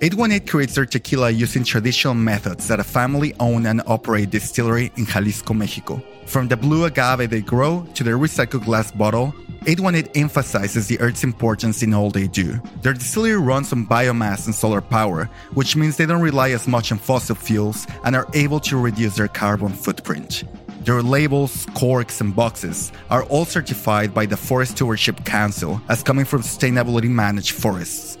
818 0.00 0.46
creates 0.46 0.74
their 0.74 0.86
tequila 0.86 1.30
using 1.30 1.64
traditional 1.64 2.14
methods 2.14 2.70
at 2.70 2.80
a 2.80 2.84
family-owned 2.84 3.66
and 3.66 3.82
operated 3.86 4.30
distillery 4.30 4.92
in 4.96 5.06
Jalisco, 5.06 5.54
Mexico. 5.54 6.02
From 6.26 6.48
the 6.48 6.56
blue 6.56 6.84
agave 6.84 7.30
they 7.30 7.40
grow 7.40 7.86
to 7.94 8.04
their 8.04 8.18
recycled 8.18 8.64
glass 8.64 8.90
bottle, 8.90 9.34
818 9.68 10.22
emphasizes 10.22 10.86
the 10.86 10.98
earth's 10.98 11.24
importance 11.24 11.82
in 11.82 11.92
all 11.92 12.10
they 12.10 12.26
do. 12.26 12.58
Their 12.80 12.94
distillery 12.94 13.36
runs 13.36 13.70
on 13.70 13.86
biomass 13.86 14.46
and 14.46 14.54
solar 14.54 14.80
power, 14.80 15.28
which 15.52 15.76
means 15.76 15.98
they 15.98 16.06
don't 16.06 16.22
rely 16.22 16.52
as 16.52 16.66
much 16.66 16.90
on 16.90 16.96
fossil 16.96 17.34
fuels 17.34 17.86
and 18.02 18.16
are 18.16 18.26
able 18.32 18.60
to 18.60 18.80
reduce 18.80 19.16
their 19.16 19.28
carbon 19.28 19.68
footprint. 19.68 20.44
Their 20.86 21.02
labels, 21.02 21.66
corks, 21.74 22.22
and 22.22 22.34
boxes 22.34 22.92
are 23.10 23.24
all 23.24 23.44
certified 23.44 24.14
by 24.14 24.24
the 24.24 24.38
Forest 24.38 24.72
Stewardship 24.72 25.26
Council 25.26 25.82
as 25.90 26.02
coming 26.02 26.24
from 26.24 26.40
sustainably 26.40 27.10
managed 27.10 27.50
forests. 27.50 28.16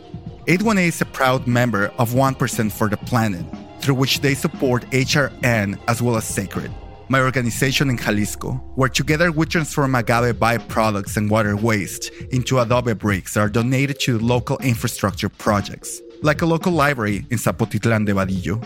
818 0.48 0.88
is 0.88 1.00
a 1.00 1.06
proud 1.06 1.46
member 1.46 1.86
of 1.96 2.10
1% 2.10 2.70
for 2.70 2.90
the 2.90 2.98
Planet, 2.98 3.46
through 3.80 3.94
which 3.94 4.20
they 4.20 4.34
support 4.34 4.84
HRN 4.90 5.78
as 5.88 6.02
well 6.02 6.18
as 6.18 6.24
Sacred, 6.24 6.70
my 7.08 7.20
organization 7.20 7.90
in 7.90 7.96
Jalisco, 7.96 8.52
where 8.74 8.88
together 8.88 9.32
we 9.32 9.46
transform 9.46 9.94
agave 9.94 10.36
byproducts 10.36 11.16
and 11.16 11.30
water 11.30 11.56
waste 11.56 12.10
into 12.30 12.58
adobe 12.58 12.94
bricks 12.94 13.34
that 13.34 13.40
are 13.40 13.48
donated 13.48 13.98
to 14.00 14.18
local 14.18 14.58
infrastructure 14.58 15.28
projects, 15.28 16.00
like 16.22 16.42
a 16.42 16.46
local 16.46 16.72
library 16.72 17.26
in 17.30 17.38
Zapotitlan 17.38 18.06
de 18.06 18.12
Vadillo. 18.12 18.62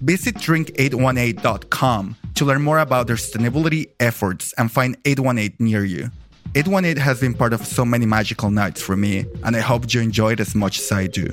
Visit 0.00 0.34
drink818.com 0.36 2.16
to 2.34 2.44
learn 2.44 2.62
more 2.62 2.80
about 2.80 3.06
their 3.06 3.16
sustainability 3.16 3.90
efforts 4.00 4.52
and 4.58 4.70
find 4.70 4.96
818 5.04 5.56
near 5.58 5.84
you. 5.84 6.10
818 6.54 6.96
has 7.02 7.20
been 7.20 7.34
part 7.34 7.52
of 7.52 7.66
so 7.66 7.84
many 7.84 8.04
magical 8.04 8.50
nights 8.50 8.82
for 8.82 8.96
me, 8.96 9.26
and 9.44 9.56
I 9.56 9.60
hope 9.60 9.92
you 9.94 10.00
enjoy 10.00 10.32
it 10.32 10.40
as 10.40 10.54
much 10.54 10.80
as 10.80 10.92
I 10.92 11.06
do. 11.06 11.26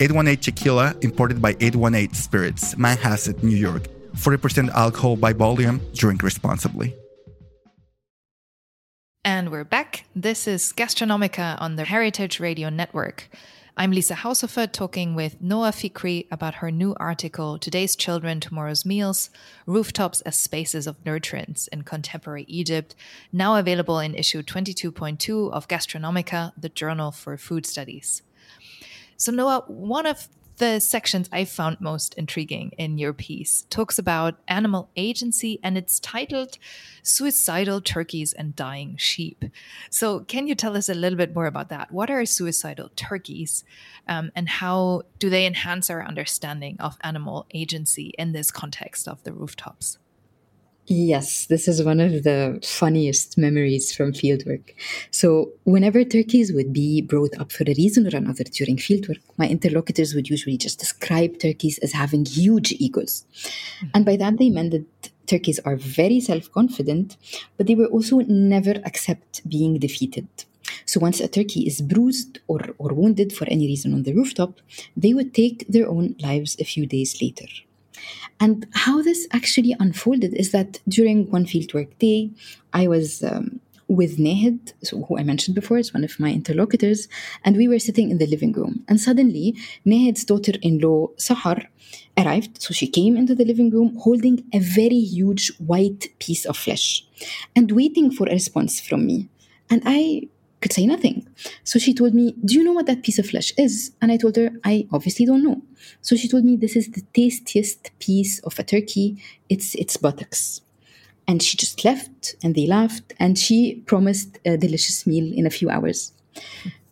818 0.00 0.36
Tequila, 0.38 0.96
imported 1.00 1.40
by 1.40 1.56
818 1.60 2.12
Spirits, 2.14 2.74
Manhasset, 2.74 3.42
New 3.42 3.56
York. 3.56 3.86
40% 4.14 4.70
alcohol 4.70 5.16
by 5.16 5.32
volume. 5.32 5.80
Drink 5.94 6.22
responsibly. 6.22 6.94
And 9.24 9.50
we're 9.50 9.64
back. 9.64 10.04
This 10.16 10.48
is 10.48 10.72
Gastronomica 10.72 11.60
on 11.60 11.76
the 11.76 11.84
Heritage 11.84 12.40
Radio 12.40 12.70
Network. 12.70 13.28
I'm 13.74 13.90
Lisa 13.90 14.14
Haushofer 14.14 14.70
talking 14.70 15.14
with 15.14 15.40
Noha 15.40 15.72
Fikry 15.72 16.26
about 16.30 16.56
her 16.56 16.70
new 16.70 16.94
article, 16.98 17.58
Today's 17.58 17.96
Children, 17.96 18.40
Tomorrow's 18.40 18.84
Meals 18.84 19.30
Rooftops 19.64 20.20
as 20.22 20.36
Spaces 20.36 20.86
of 20.86 21.02
Nurturance 21.04 21.68
in 21.68 21.82
Contemporary 21.82 22.44
Egypt, 22.48 22.94
now 23.32 23.56
available 23.56 23.98
in 23.98 24.14
issue 24.14 24.42
22.2 24.42 25.50
of 25.50 25.68
Gastronomica, 25.68 26.52
the 26.58 26.68
Journal 26.68 27.12
for 27.12 27.38
Food 27.38 27.64
Studies. 27.64 28.22
So, 29.16 29.32
Noha, 29.32 29.70
one 29.70 30.04
of 30.04 30.28
the 30.56 30.80
sections 30.80 31.28
I 31.32 31.44
found 31.44 31.80
most 31.80 32.14
intriguing 32.14 32.72
in 32.78 32.98
your 32.98 33.12
piece 33.12 33.66
talks 33.70 33.98
about 33.98 34.36
animal 34.48 34.90
agency 34.96 35.58
and 35.62 35.76
it's 35.76 35.98
titled 36.00 36.58
Suicidal 37.02 37.80
Turkeys 37.80 38.32
and 38.32 38.54
Dying 38.54 38.96
Sheep. 38.96 39.44
So, 39.90 40.20
can 40.20 40.46
you 40.46 40.54
tell 40.54 40.76
us 40.76 40.88
a 40.88 40.94
little 40.94 41.16
bit 41.16 41.34
more 41.34 41.46
about 41.46 41.68
that? 41.70 41.90
What 41.90 42.10
are 42.10 42.24
suicidal 42.24 42.90
turkeys 42.96 43.64
um, 44.06 44.30
and 44.34 44.48
how 44.48 45.02
do 45.18 45.30
they 45.30 45.46
enhance 45.46 45.90
our 45.90 46.04
understanding 46.04 46.76
of 46.78 46.96
animal 47.02 47.46
agency 47.52 48.12
in 48.18 48.32
this 48.32 48.50
context 48.50 49.08
of 49.08 49.22
the 49.24 49.32
rooftops? 49.32 49.98
Yes, 50.86 51.46
this 51.46 51.68
is 51.68 51.84
one 51.84 52.00
of 52.00 52.24
the 52.24 52.58
funniest 52.64 53.38
memories 53.38 53.94
from 53.94 54.12
fieldwork. 54.12 54.74
So, 55.12 55.52
whenever 55.62 56.02
turkeys 56.02 56.52
would 56.52 56.72
be 56.72 57.00
brought 57.00 57.38
up 57.38 57.52
for 57.52 57.62
a 57.62 57.74
reason 57.74 58.12
or 58.12 58.16
another 58.16 58.42
during 58.44 58.78
fieldwork, 58.78 59.20
my 59.36 59.48
interlocutors 59.48 60.12
would 60.12 60.28
usually 60.28 60.56
just 60.56 60.80
describe 60.80 61.38
turkeys 61.38 61.78
as 61.78 61.92
having 61.92 62.24
huge 62.24 62.72
egos. 62.72 63.24
Mm-hmm. 63.24 63.86
And 63.94 64.04
by 64.04 64.16
that, 64.16 64.38
they 64.38 64.50
meant 64.50 64.72
that 64.72 65.10
turkeys 65.28 65.60
are 65.60 65.76
very 65.76 66.18
self 66.18 66.50
confident, 66.50 67.16
but 67.56 67.68
they 67.68 67.76
will 67.76 67.86
also 67.86 68.18
never 68.18 68.74
accept 68.84 69.48
being 69.48 69.78
defeated. 69.78 70.26
So, 70.84 70.98
once 70.98 71.20
a 71.20 71.28
turkey 71.28 71.60
is 71.60 71.80
bruised 71.80 72.40
or, 72.48 72.60
or 72.78 72.92
wounded 72.92 73.32
for 73.32 73.48
any 73.48 73.68
reason 73.68 73.94
on 73.94 74.02
the 74.02 74.14
rooftop, 74.14 74.60
they 74.96 75.14
would 75.14 75.32
take 75.32 75.64
their 75.68 75.88
own 75.88 76.16
lives 76.20 76.56
a 76.58 76.64
few 76.64 76.86
days 76.86 77.22
later. 77.22 77.46
And 78.40 78.66
how 78.72 79.02
this 79.02 79.26
actually 79.32 79.74
unfolded 79.78 80.34
is 80.34 80.52
that 80.52 80.80
during 80.88 81.30
one 81.30 81.46
fieldwork 81.46 81.98
day, 81.98 82.30
I 82.72 82.88
was 82.88 83.22
um, 83.22 83.60
with 83.88 84.18
so 84.82 85.02
who 85.02 85.18
I 85.18 85.22
mentioned 85.22 85.54
before, 85.54 85.78
is 85.78 85.92
one 85.92 86.04
of 86.04 86.18
my 86.18 86.32
interlocutors, 86.32 87.08
and 87.44 87.56
we 87.56 87.68
were 87.68 87.78
sitting 87.78 88.10
in 88.10 88.18
the 88.18 88.26
living 88.26 88.52
room. 88.52 88.84
And 88.88 89.00
suddenly, 89.00 89.54
Nehed's 89.84 90.24
daughter 90.24 90.52
in 90.62 90.78
law, 90.78 91.08
Sahar, 91.18 91.66
arrived. 92.16 92.62
So 92.62 92.72
she 92.72 92.86
came 92.86 93.16
into 93.16 93.34
the 93.34 93.44
living 93.44 93.70
room 93.70 93.96
holding 94.00 94.44
a 94.52 94.58
very 94.58 95.00
huge 95.00 95.52
white 95.58 96.08
piece 96.18 96.44
of 96.46 96.56
flesh 96.56 97.04
and 97.54 97.70
waiting 97.72 98.10
for 98.10 98.26
a 98.26 98.32
response 98.32 98.80
from 98.80 99.06
me. 99.06 99.28
And 99.70 99.82
I 99.84 100.28
could 100.62 100.72
say 100.72 100.86
nothing. 100.86 101.26
So 101.64 101.78
she 101.78 101.92
told 101.92 102.14
me, 102.14 102.34
Do 102.44 102.54
you 102.54 102.64
know 102.64 102.72
what 102.72 102.86
that 102.86 103.02
piece 103.02 103.18
of 103.18 103.26
flesh 103.26 103.52
is? 103.58 103.92
And 104.00 104.10
I 104.10 104.16
told 104.16 104.36
her, 104.36 104.50
I 104.64 104.86
obviously 104.92 105.26
don't 105.26 105.44
know. 105.44 105.60
So 106.00 106.16
she 106.16 106.28
told 106.28 106.44
me, 106.44 106.56
This 106.56 106.76
is 106.76 106.88
the 106.90 107.02
tastiest 107.14 107.90
piece 107.98 108.38
of 108.40 108.58
a 108.58 108.62
turkey. 108.62 109.22
It's 109.48 109.74
its 109.74 109.96
buttocks. 109.96 110.62
And 111.28 111.42
she 111.42 111.56
just 111.56 111.84
left 111.84 112.36
and 112.42 112.54
they 112.54 112.66
laughed 112.66 113.14
and 113.18 113.38
she 113.38 113.82
promised 113.86 114.38
a 114.44 114.56
delicious 114.56 115.06
meal 115.06 115.32
in 115.32 115.46
a 115.46 115.50
few 115.50 115.70
hours. 115.70 116.12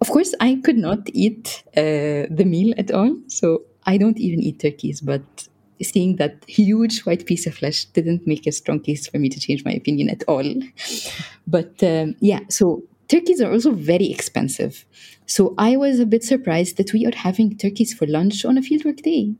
Of 0.00 0.08
course, 0.08 0.34
I 0.40 0.60
could 0.64 0.78
not 0.78 1.00
eat 1.12 1.62
uh, 1.76 2.30
the 2.38 2.44
meal 2.46 2.72
at 2.78 2.90
all. 2.90 3.16
So 3.26 3.62
I 3.86 3.96
don't 3.98 4.18
even 4.18 4.40
eat 4.40 4.60
turkeys, 4.60 5.00
but 5.00 5.48
seeing 5.82 6.16
that 6.16 6.44
huge 6.46 7.00
white 7.00 7.26
piece 7.26 7.46
of 7.46 7.54
flesh 7.54 7.86
didn't 7.86 8.26
make 8.26 8.46
a 8.46 8.52
strong 8.52 8.80
case 8.80 9.06
for 9.08 9.18
me 9.18 9.28
to 9.28 9.40
change 9.40 9.64
my 9.64 9.72
opinion 9.72 10.08
at 10.10 10.22
all. 10.28 10.44
But 11.46 11.82
um, 11.82 12.14
yeah, 12.20 12.40
so 12.48 12.84
turkeys 13.10 13.40
are 13.40 13.52
also 13.52 13.72
very 13.72 14.10
expensive. 14.10 14.86
So 15.26 15.54
I 15.58 15.76
was 15.76 16.00
a 16.00 16.06
bit 16.06 16.24
surprised 16.24 16.76
that 16.76 16.92
we 16.92 17.04
are 17.06 17.14
having 17.14 17.56
turkeys 17.56 17.92
for 17.92 18.06
lunch 18.06 18.44
on 18.44 18.56
a 18.56 18.62
fieldwork 18.62 19.02
day. 19.02 19.34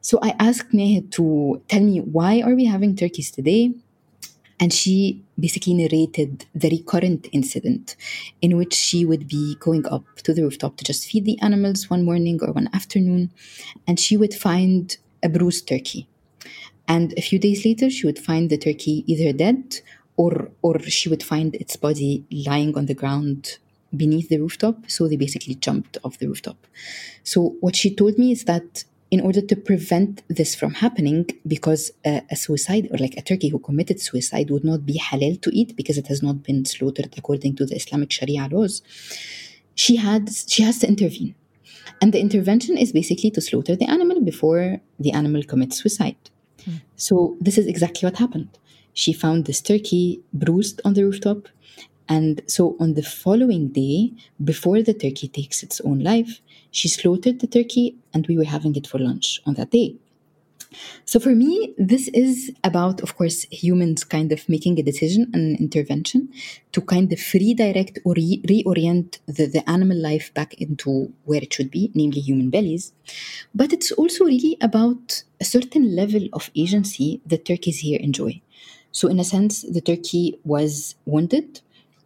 So 0.00 0.18
I 0.22 0.34
asked 0.38 0.72
Nehed 0.72 1.10
to 1.12 1.60
tell 1.68 1.82
me 1.82 2.00
why 2.00 2.40
are 2.40 2.54
we 2.54 2.64
having 2.64 2.96
turkeys 2.96 3.30
today? 3.30 3.74
and 4.60 4.74
she 4.74 5.24
basically 5.38 5.72
narrated 5.72 6.44
the 6.54 6.68
recurrent 6.68 7.26
incident 7.32 7.96
in 8.42 8.58
which 8.58 8.74
she 8.74 9.06
would 9.06 9.26
be 9.26 9.56
going 9.58 9.86
up 9.86 10.04
to 10.16 10.34
the 10.34 10.42
rooftop 10.42 10.76
to 10.76 10.84
just 10.84 11.06
feed 11.10 11.24
the 11.24 11.40
animals 11.40 11.88
one 11.88 12.04
morning 12.04 12.38
or 12.42 12.52
one 12.52 12.68
afternoon, 12.74 13.32
and 13.86 13.98
she 13.98 14.18
would 14.18 14.34
find 14.34 14.98
a 15.22 15.30
bruised 15.30 15.66
turkey. 15.66 16.06
And 16.86 17.14
a 17.16 17.22
few 17.22 17.38
days 17.38 17.64
later, 17.64 17.88
she 17.88 18.04
would 18.04 18.18
find 18.18 18.50
the 18.50 18.58
turkey 18.58 19.04
either 19.06 19.32
dead 19.32 19.80
or, 20.22 20.50
or 20.60 20.78
she 20.80 21.08
would 21.08 21.24
find 21.32 21.54
its 21.62 21.74
body 21.76 22.12
lying 22.30 22.76
on 22.76 22.84
the 22.90 22.98
ground 23.02 23.58
beneath 24.02 24.28
the 24.28 24.38
rooftop. 24.44 24.76
So 24.94 25.08
they 25.08 25.16
basically 25.16 25.54
jumped 25.66 25.96
off 26.04 26.18
the 26.18 26.26
rooftop. 26.26 26.58
So 27.32 27.38
what 27.64 27.74
she 27.74 27.88
told 28.00 28.18
me 28.18 28.28
is 28.36 28.44
that 28.44 28.84
in 29.10 29.20
order 29.22 29.40
to 29.40 29.56
prevent 29.56 30.22
this 30.28 30.54
from 30.54 30.72
happening, 30.74 31.20
because 31.54 31.90
a, 32.04 32.22
a 32.30 32.36
suicide 32.36 32.84
or 32.92 32.98
like 32.98 33.16
a 33.16 33.22
turkey 33.22 33.48
who 33.48 33.58
committed 33.58 33.98
suicide 33.98 34.50
would 34.50 34.66
not 34.72 34.84
be 34.84 34.96
halal 35.08 35.40
to 35.40 35.50
eat 35.60 35.74
because 35.74 35.96
it 35.96 36.08
has 36.12 36.22
not 36.22 36.42
been 36.42 36.66
slaughtered 36.66 37.12
according 37.16 37.56
to 37.56 37.64
the 37.64 37.76
Islamic 37.80 38.10
Sharia 38.12 38.46
laws, 38.52 38.82
she 39.74 39.96
had 39.96 40.24
she 40.54 40.62
has 40.68 40.76
to 40.80 40.86
intervene. 40.86 41.34
And 42.02 42.12
the 42.14 42.20
intervention 42.20 42.76
is 42.84 42.92
basically 43.00 43.30
to 43.32 43.40
slaughter 43.40 43.74
the 43.74 43.88
animal 43.96 44.18
before 44.20 44.80
the 45.04 45.12
animal 45.20 45.42
commits 45.50 45.76
suicide. 45.80 46.22
Mm. 46.66 46.82
So 47.06 47.36
this 47.40 47.56
is 47.60 47.66
exactly 47.66 48.06
what 48.06 48.18
happened. 48.24 48.50
She 48.92 49.12
found 49.12 49.44
this 49.44 49.60
turkey 49.60 50.22
bruised 50.32 50.80
on 50.84 50.94
the 50.94 51.04
rooftop. 51.04 51.48
And 52.08 52.42
so 52.46 52.76
on 52.80 52.94
the 52.94 53.02
following 53.02 53.68
day, 53.68 54.12
before 54.42 54.82
the 54.82 54.94
turkey 54.94 55.28
takes 55.28 55.62
its 55.62 55.80
own 55.82 56.00
life, 56.00 56.40
she 56.70 56.88
slaughtered 56.88 57.40
the 57.40 57.46
turkey 57.46 57.96
and 58.12 58.26
we 58.26 58.36
were 58.36 58.44
having 58.44 58.74
it 58.74 58.86
for 58.86 58.98
lunch 58.98 59.40
on 59.46 59.54
that 59.54 59.70
day. 59.70 59.96
So 61.04 61.18
for 61.18 61.34
me, 61.34 61.74
this 61.76 62.08
is 62.08 62.52
about, 62.62 63.00
of 63.00 63.16
course, 63.16 63.42
humans 63.50 64.04
kind 64.04 64.30
of 64.32 64.48
making 64.48 64.78
a 64.78 64.82
decision 64.82 65.30
and 65.34 65.42
an 65.50 65.56
intervention 65.56 66.28
to 66.72 66.80
kind 66.80 67.12
of 67.12 67.20
redirect 67.34 67.98
or 68.04 68.14
re- 68.14 68.42
reorient 68.46 69.18
the, 69.26 69.46
the 69.46 69.68
animal 69.68 69.96
life 69.96 70.32
back 70.32 70.54
into 70.54 71.12
where 71.24 71.42
it 71.42 71.52
should 71.52 71.70
be, 71.70 71.90
namely 71.94 72.20
human 72.20 72.50
bellies. 72.50 72.92
But 73.54 73.72
it's 73.72 73.90
also 73.92 74.24
really 74.24 74.56
about 74.60 75.24
a 75.40 75.44
certain 75.44 75.96
level 75.96 76.28
of 76.32 76.50
agency 76.54 77.20
that 77.26 77.44
turkeys 77.44 77.80
here 77.80 77.98
enjoy. 78.00 78.40
So 78.92 79.08
in 79.08 79.20
a 79.20 79.24
sense, 79.24 79.62
the 79.62 79.80
turkey 79.80 80.38
was 80.44 80.94
wounded 81.04 81.60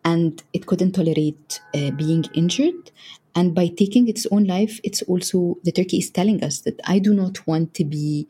and 0.05 0.42
it 0.53 0.66
couldn't 0.66 0.92
tolerate 0.92 1.61
uh, 1.75 1.90
being 1.92 2.25
injured 2.35 2.90
and 3.35 3.55
by 3.55 3.68
taking 3.68 4.09
its 4.09 4.27
own 4.31 4.44
life, 4.44 4.81
it's 4.85 5.03
also 5.03 5.59
the 5.64 5.73
turkey 5.73 5.99
is 5.99 6.11
telling 6.11 6.42
us 6.44 6.61
that 6.61 6.81
I 6.85 6.99
do 6.99 7.12
not 7.12 7.47
want 7.47 7.75
to 7.75 7.85
be 7.85 8.29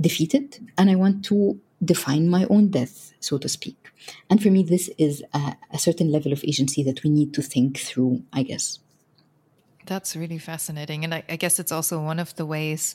defeated 0.00 0.58
and 0.76 0.90
I 0.90 0.94
want 0.94 1.24
to 1.26 1.58
define 1.82 2.28
my 2.28 2.44
own 2.50 2.68
death, 2.68 3.12
so 3.18 3.38
to 3.38 3.48
speak. 3.48 3.90
And 4.28 4.42
for 4.42 4.50
me, 4.50 4.62
this 4.62 4.90
is 4.98 5.22
a, 5.32 5.56
a 5.70 5.78
certain 5.78 6.12
level 6.12 6.32
of 6.32 6.44
agency 6.44 6.82
that 6.84 7.02
we 7.02 7.10
need 7.10 7.32
to 7.34 7.42
think 7.42 7.78
through, 7.78 8.22
I 8.32 8.42
guess. 8.42 8.78
That's 9.86 10.14
really 10.14 10.38
fascinating. 10.38 11.02
And 11.04 11.14
I, 11.14 11.24
I 11.28 11.36
guess 11.36 11.58
it's 11.58 11.72
also 11.72 12.00
one 12.00 12.20
of 12.20 12.36
the 12.36 12.46
ways, 12.46 12.94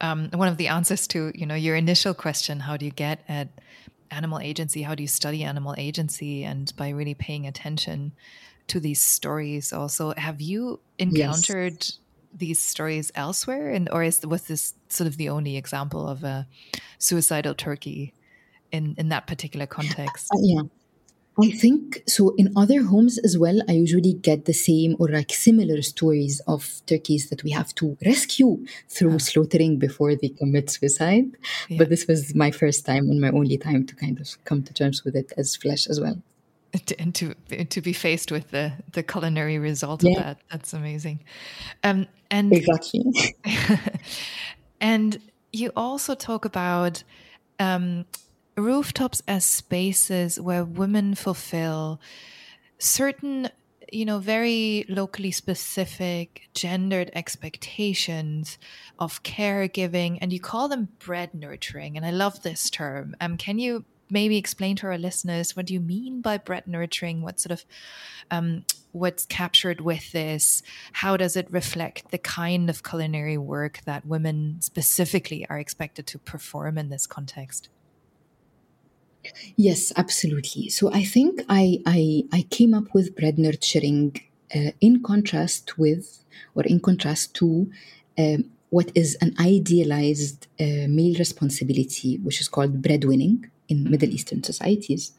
um, 0.00 0.28
one 0.34 0.48
of 0.48 0.56
the 0.56 0.68
answers 0.68 1.06
to, 1.08 1.32
you 1.34 1.46
know, 1.46 1.54
your 1.54 1.76
initial 1.76 2.14
question, 2.14 2.60
how 2.60 2.76
do 2.76 2.84
you 2.84 2.90
get 2.90 3.20
at 3.28 3.48
animal 4.10 4.38
agency? 4.38 4.82
How 4.82 4.94
do 4.94 5.02
you 5.02 5.08
study 5.08 5.42
animal 5.44 5.74
agency? 5.78 6.44
And 6.44 6.72
by 6.76 6.90
really 6.90 7.14
paying 7.14 7.46
attention 7.46 8.12
to 8.68 8.80
these 8.80 9.00
stories 9.00 9.72
also 9.72 10.12
have 10.16 10.40
you 10.40 10.80
encountered 10.98 11.74
yes. 11.74 11.98
these 12.34 12.60
stories 12.60 13.12
elsewhere 13.14 13.70
and 13.70 13.88
or 13.92 14.02
is 14.02 14.26
was 14.26 14.42
this 14.42 14.74
sort 14.88 15.06
of 15.06 15.16
the 15.16 15.28
only 15.28 15.56
example 15.56 16.08
of 16.08 16.24
a 16.24 16.46
suicidal 16.98 17.54
turkey 17.54 18.12
in 18.72 18.94
in 18.98 19.08
that 19.10 19.26
particular 19.26 19.66
context 19.66 20.28
uh, 20.34 20.38
yeah 20.40 20.62
I 21.38 21.50
think 21.50 22.02
so. 22.08 22.34
In 22.36 22.52
other 22.56 22.82
homes 22.82 23.18
as 23.18 23.36
well, 23.36 23.60
I 23.68 23.72
usually 23.72 24.14
get 24.14 24.46
the 24.46 24.54
same 24.54 24.96
or 24.98 25.08
like 25.08 25.32
similar 25.32 25.82
stories 25.82 26.40
of 26.46 26.80
turkeys 26.86 27.28
that 27.28 27.44
we 27.44 27.50
have 27.50 27.74
to 27.76 27.96
rescue 28.04 28.64
through 28.88 29.14
ah. 29.14 29.18
slaughtering 29.18 29.78
before 29.78 30.14
they 30.14 30.30
commit 30.30 30.70
suicide. 30.70 31.36
Yeah. 31.68 31.78
But 31.78 31.90
this 31.90 32.06
was 32.06 32.34
my 32.34 32.50
first 32.50 32.86
time 32.86 33.10
and 33.10 33.20
my 33.20 33.30
only 33.30 33.58
time 33.58 33.84
to 33.86 33.94
kind 33.94 34.18
of 34.18 34.42
come 34.44 34.62
to 34.62 34.72
terms 34.72 35.04
with 35.04 35.14
it 35.14 35.32
as 35.36 35.56
flesh 35.56 35.86
as 35.86 36.00
well 36.00 36.22
and 36.98 37.14
to 37.14 37.34
to 37.64 37.80
be 37.80 37.92
faced 37.92 38.30
with 38.30 38.50
the 38.50 38.72
the 38.92 39.02
culinary 39.02 39.58
result 39.58 40.02
yeah. 40.02 40.10
of 40.10 40.16
that 40.16 40.38
that's 40.50 40.74
amazing 40.74 41.20
um 41.84 42.06
and 42.30 42.52
exactly 42.52 43.04
and 44.80 45.18
you 45.52 45.70
also 45.76 46.14
talk 46.14 46.44
about 46.44 47.02
um 47.60 48.04
rooftops 48.56 49.22
as 49.28 49.44
spaces 49.44 50.40
where 50.40 50.64
women 50.64 51.14
fulfill 51.14 52.00
certain 52.78 53.48
you 53.92 54.04
know 54.04 54.18
very 54.18 54.84
locally 54.88 55.30
specific 55.30 56.48
gendered 56.54 57.10
expectations 57.14 58.58
of 58.98 59.22
caregiving 59.22 60.18
and 60.20 60.32
you 60.32 60.40
call 60.40 60.68
them 60.68 60.88
bread 60.98 61.32
nurturing 61.32 61.96
and 61.96 62.04
i 62.04 62.10
love 62.10 62.42
this 62.42 62.68
term 62.68 63.14
um 63.20 63.36
can 63.36 63.58
you 63.58 63.84
maybe 64.10 64.36
explain 64.36 64.76
to 64.76 64.86
our 64.86 64.98
listeners 64.98 65.56
what 65.56 65.66
do 65.66 65.74
you 65.74 65.80
mean 65.80 66.20
by 66.20 66.38
bread 66.38 66.66
nurturing? 66.66 67.22
What 67.22 67.40
sort 67.40 67.52
of 67.52 67.64
um, 68.30 68.64
what's 68.92 69.26
captured 69.26 69.80
with 69.80 70.12
this? 70.12 70.62
How 70.92 71.16
does 71.16 71.36
it 71.36 71.50
reflect 71.50 72.10
the 72.10 72.18
kind 72.18 72.70
of 72.70 72.82
culinary 72.82 73.38
work 73.38 73.80
that 73.84 74.06
women 74.06 74.60
specifically 74.60 75.46
are 75.48 75.58
expected 75.58 76.06
to 76.08 76.18
perform 76.18 76.78
in 76.78 76.88
this 76.88 77.06
context? 77.06 77.68
Yes, 79.56 79.92
absolutely. 79.96 80.68
So 80.68 80.92
I 80.92 81.04
think 81.04 81.42
I 81.48 81.80
I, 81.86 82.24
I 82.32 82.42
came 82.50 82.74
up 82.74 82.92
with 82.94 83.16
bread 83.16 83.38
nurturing 83.38 84.16
uh, 84.54 84.70
in 84.80 85.02
contrast 85.02 85.78
with 85.78 86.24
or 86.54 86.64
in 86.64 86.80
contrast 86.80 87.34
to 87.36 87.70
um, 88.18 88.50
what 88.70 88.90
is 88.94 89.16
an 89.20 89.34
idealized 89.40 90.46
uh, 90.60 90.86
male 90.88 91.16
responsibility, 91.18 92.18
which 92.18 92.40
is 92.40 92.48
called 92.48 92.82
breadwinning 92.82 93.50
in 93.68 93.90
Middle 93.90 94.10
Eastern 94.10 94.42
societies. 94.42 95.12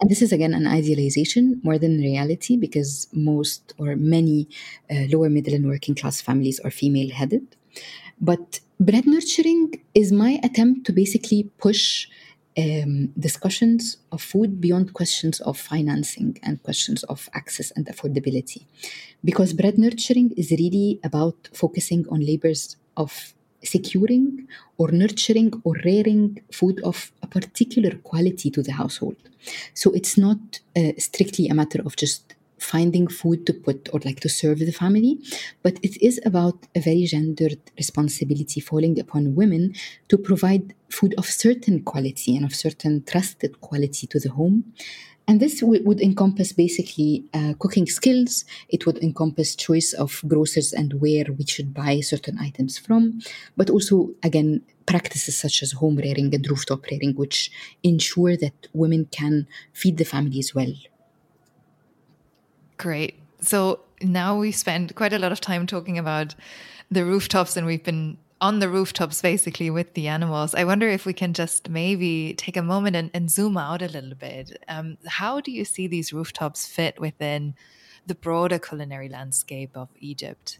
And 0.00 0.10
this 0.10 0.22
is 0.22 0.32
again 0.32 0.54
an 0.54 0.66
idealization 0.66 1.60
more 1.62 1.78
than 1.78 1.98
reality 2.00 2.56
because 2.56 3.06
most 3.12 3.74
or 3.78 3.96
many 3.96 4.48
uh, 4.90 5.04
lower 5.12 5.30
middle 5.30 5.54
and 5.54 5.66
working 5.66 5.94
class 5.94 6.20
families 6.20 6.58
are 6.60 6.70
female 6.70 7.10
headed. 7.10 7.46
But 8.20 8.60
bread 8.80 9.06
nurturing 9.06 9.82
is 9.94 10.12
my 10.12 10.40
attempt 10.42 10.86
to 10.86 10.92
basically 10.92 11.44
push 11.58 12.08
um, 12.56 13.08
discussions 13.18 13.98
of 14.12 14.22
food 14.22 14.60
beyond 14.60 14.92
questions 14.94 15.40
of 15.40 15.58
financing 15.58 16.38
and 16.42 16.62
questions 16.62 17.02
of 17.04 17.28
access 17.34 17.70
and 17.72 17.86
affordability. 17.86 18.66
Because 19.24 19.52
bread 19.52 19.78
nurturing 19.78 20.32
is 20.36 20.50
really 20.50 21.00
about 21.02 21.48
focusing 21.52 22.06
on 22.10 22.20
labors 22.20 22.76
of 22.96 23.34
securing 23.62 24.46
or 24.76 24.90
nurturing 24.92 25.52
or 25.64 25.74
rearing 25.84 26.42
food 26.52 26.80
of 26.82 27.12
a 27.22 27.26
particular 27.26 27.92
quality 27.96 28.50
to 28.50 28.62
the 28.62 28.72
household. 28.72 29.16
So 29.72 29.90
it's 29.92 30.16
not 30.16 30.60
uh, 30.76 30.92
strictly 30.98 31.48
a 31.48 31.54
matter 31.54 31.80
of 31.84 31.96
just 31.96 32.34
finding 32.72 33.06
food 33.06 33.46
to 33.46 33.52
put 33.52 33.88
or 33.92 34.00
like 34.04 34.20
to 34.20 34.28
serve 34.28 34.58
the 34.58 34.72
family, 34.72 35.18
but 35.62 35.74
it 35.82 35.94
is 36.08 36.20
about 36.24 36.56
a 36.74 36.80
very 36.80 37.04
gendered 37.04 37.60
responsibility 37.76 38.60
falling 38.60 38.98
upon 38.98 39.34
women 39.34 39.74
to 40.08 40.16
provide 40.16 40.74
food 40.88 41.14
of 41.18 41.26
certain 41.26 41.82
quality 41.82 42.36
and 42.36 42.44
of 42.44 42.54
certain 42.54 43.04
trusted 43.04 43.60
quality 43.60 44.06
to 44.06 44.18
the 44.18 44.30
home 44.30 44.64
and 45.26 45.40
this 45.40 45.62
would 45.62 46.00
encompass 46.00 46.52
basically 46.52 47.24
uh, 47.32 47.54
cooking 47.58 47.86
skills. 47.86 48.44
It 48.68 48.84
would 48.84 48.98
encompass 48.98 49.56
choice 49.56 49.94
of 49.94 50.22
grocers 50.28 50.72
and 50.72 51.00
where 51.00 51.24
we 51.36 51.46
should 51.46 51.72
buy 51.72 52.00
certain 52.00 52.38
items 52.38 52.76
from, 52.78 53.20
but 53.56 53.70
also, 53.70 54.10
again, 54.22 54.62
practices 54.86 55.38
such 55.38 55.62
as 55.62 55.72
home 55.72 55.96
rearing 55.96 56.34
and 56.34 56.46
rooftop 56.50 56.84
rearing, 56.90 57.14
which 57.14 57.50
ensure 57.82 58.36
that 58.36 58.68
women 58.74 59.06
can 59.10 59.46
feed 59.72 59.96
the 59.96 60.04
family 60.04 60.38
as 60.38 60.54
well. 60.54 60.74
Great. 62.76 63.18
So 63.40 63.80
now 64.02 64.38
we 64.38 64.52
spent 64.52 64.94
quite 64.94 65.12
a 65.12 65.18
lot 65.18 65.32
of 65.32 65.40
time 65.40 65.66
talking 65.66 65.98
about 65.98 66.34
the 66.90 67.04
rooftops, 67.04 67.56
and 67.56 67.66
we've 67.66 67.84
been 67.84 68.18
on 68.40 68.58
the 68.58 68.68
rooftops 68.68 69.22
basically 69.22 69.70
with 69.70 69.94
the 69.94 70.08
animals. 70.08 70.54
I 70.54 70.64
wonder 70.64 70.88
if 70.88 71.06
we 71.06 71.12
can 71.12 71.32
just 71.32 71.68
maybe 71.68 72.34
take 72.36 72.56
a 72.56 72.62
moment 72.62 72.96
and, 72.96 73.10
and 73.14 73.30
zoom 73.30 73.56
out 73.56 73.80
a 73.80 73.88
little 73.88 74.14
bit. 74.14 74.62
Um, 74.68 74.98
how 75.06 75.40
do 75.40 75.50
you 75.50 75.64
see 75.64 75.86
these 75.86 76.12
rooftops 76.12 76.66
fit 76.66 77.00
within 77.00 77.54
the 78.06 78.14
broader 78.14 78.58
culinary 78.58 79.08
landscape 79.08 79.70
of 79.74 79.88
Egypt? 79.98 80.58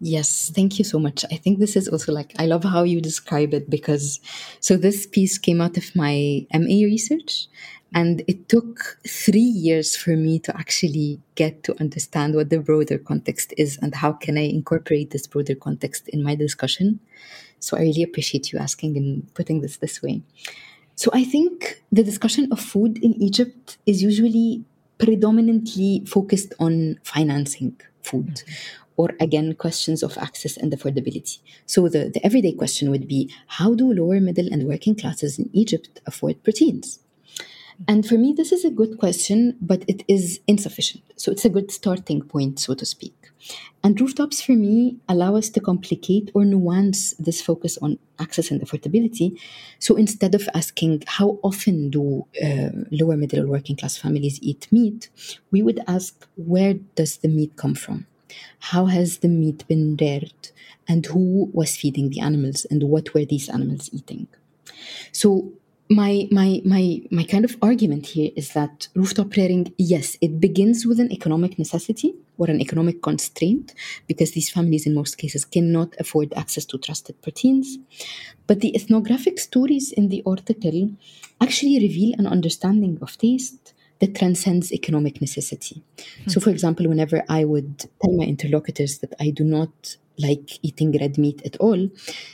Yes, 0.00 0.50
thank 0.54 0.78
you 0.78 0.84
so 0.84 0.98
much. 0.98 1.24
I 1.30 1.36
think 1.36 1.58
this 1.58 1.76
is 1.76 1.88
also 1.88 2.12
like, 2.12 2.32
I 2.38 2.46
love 2.46 2.64
how 2.64 2.82
you 2.82 3.00
describe 3.00 3.54
it 3.54 3.70
because 3.70 4.20
so 4.60 4.76
this 4.76 5.06
piece 5.06 5.38
came 5.38 5.60
out 5.60 5.76
of 5.76 5.94
my 5.94 6.46
MA 6.52 6.84
research 6.84 7.46
and 7.94 8.22
it 8.26 8.48
took 8.48 8.98
three 9.06 9.40
years 9.40 9.96
for 9.96 10.16
me 10.16 10.38
to 10.40 10.56
actually 10.56 11.20
get 11.34 11.62
to 11.64 11.78
understand 11.78 12.34
what 12.34 12.48
the 12.48 12.58
broader 12.58 12.98
context 12.98 13.52
is 13.58 13.78
and 13.82 13.94
how 13.94 14.12
can 14.12 14.38
I 14.38 14.42
incorporate 14.42 15.10
this 15.10 15.26
broader 15.26 15.54
context 15.54 16.08
in 16.08 16.22
my 16.22 16.34
discussion. 16.34 17.00
So 17.60 17.76
I 17.76 17.80
really 17.80 18.02
appreciate 18.02 18.52
you 18.52 18.58
asking 18.58 18.96
and 18.96 19.32
putting 19.34 19.60
this 19.60 19.76
this 19.76 20.02
way. 20.02 20.22
So 20.94 21.10
I 21.12 21.24
think 21.24 21.82
the 21.92 22.02
discussion 22.02 22.48
of 22.50 22.60
food 22.60 22.98
in 22.98 23.14
Egypt 23.22 23.78
is 23.86 24.02
usually 24.02 24.64
predominantly 24.98 26.02
focused 26.06 26.54
on 26.58 26.98
financing 27.02 27.78
food. 28.02 28.26
Mm-hmm. 28.26 28.52
Or 28.98 29.10
again, 29.20 29.54
questions 29.54 30.02
of 30.02 30.18
access 30.18 30.56
and 30.56 30.70
affordability. 30.70 31.38
So 31.66 31.88
the, 31.88 32.10
the 32.10 32.24
everyday 32.24 32.52
question 32.52 32.90
would 32.90 33.08
be 33.08 33.30
how 33.46 33.74
do 33.74 33.92
lower 33.92 34.20
middle 34.20 34.52
and 34.52 34.68
working 34.68 34.94
classes 34.94 35.38
in 35.38 35.48
Egypt 35.52 36.00
afford 36.06 36.42
proteins? 36.44 37.01
And 37.88 38.06
for 38.06 38.14
me, 38.14 38.32
this 38.32 38.52
is 38.52 38.64
a 38.64 38.70
good 38.70 38.98
question, 38.98 39.56
but 39.60 39.84
it 39.88 40.04
is 40.08 40.40
insufficient. 40.46 41.04
So 41.16 41.32
it's 41.32 41.44
a 41.44 41.50
good 41.50 41.70
starting 41.70 42.22
point, 42.22 42.58
so 42.58 42.74
to 42.74 42.86
speak. 42.86 43.14
And 43.82 44.00
rooftops 44.00 44.40
for 44.40 44.52
me 44.52 44.98
allow 45.08 45.34
us 45.36 45.50
to 45.50 45.60
complicate 45.60 46.30
or 46.34 46.44
nuance 46.44 47.14
this 47.14 47.42
focus 47.42 47.76
on 47.78 47.98
access 48.20 48.50
and 48.50 48.60
affordability. 48.60 49.38
So 49.80 49.96
instead 49.96 50.34
of 50.34 50.48
asking 50.54 51.02
how 51.06 51.40
often 51.42 51.90
do 51.90 52.26
uh, 52.42 52.70
lower 52.92 53.16
middle 53.16 53.44
or 53.44 53.48
working 53.48 53.76
class 53.76 53.96
families 53.96 54.38
eat 54.42 54.68
meat, 54.70 55.08
we 55.50 55.62
would 55.62 55.80
ask 55.88 56.26
where 56.36 56.74
does 56.94 57.16
the 57.18 57.28
meat 57.28 57.56
come 57.56 57.74
from? 57.74 58.06
How 58.60 58.86
has 58.86 59.18
the 59.18 59.28
meat 59.28 59.66
been 59.66 59.96
reared? 60.00 60.50
And 60.88 61.04
who 61.06 61.50
was 61.52 61.76
feeding 61.76 62.10
the 62.10 62.20
animals? 62.20 62.64
And 62.70 62.84
what 62.84 63.14
were 63.14 63.24
these 63.24 63.48
animals 63.48 63.90
eating? 63.92 64.28
So 65.10 65.52
my 65.88 66.28
my 66.30 66.60
my 66.64 67.00
my 67.10 67.24
kind 67.24 67.44
of 67.44 67.56
argument 67.60 68.06
here 68.06 68.30
is 68.36 68.52
that 68.52 68.88
rooftop 68.94 69.34
rearing 69.36 69.72
yes 69.78 70.16
it 70.20 70.40
begins 70.40 70.86
with 70.86 70.98
an 71.00 71.12
economic 71.12 71.58
necessity 71.58 72.14
or 72.38 72.48
an 72.48 72.60
economic 72.60 73.02
constraint 73.02 73.74
because 74.06 74.32
these 74.32 74.48
families 74.50 74.86
in 74.86 74.94
most 74.94 75.18
cases 75.18 75.44
cannot 75.44 75.94
afford 75.98 76.32
access 76.34 76.64
to 76.64 76.78
trusted 76.78 77.20
proteins 77.20 77.78
but 78.46 78.60
the 78.60 78.74
ethnographic 78.74 79.38
stories 79.38 79.92
in 79.92 80.08
the 80.08 80.22
article 80.26 80.90
actually 81.40 81.78
reveal 81.80 82.14
an 82.18 82.26
understanding 82.26 82.98
of 83.02 83.18
taste 83.18 83.74
that 83.98 84.14
transcends 84.14 84.72
economic 84.72 85.20
necessity 85.20 85.82
hmm. 86.24 86.30
so 86.30 86.40
for 86.40 86.50
example 86.50 86.88
whenever 86.88 87.22
i 87.28 87.44
would 87.44 87.78
tell 88.00 88.12
my 88.12 88.24
interlocutors 88.24 88.98
that 88.98 89.12
i 89.20 89.30
do 89.30 89.44
not 89.44 89.96
like 90.18 90.58
eating 90.62 90.92
red 90.98 91.18
meat 91.18 91.42
at 91.44 91.56
all, 91.56 91.88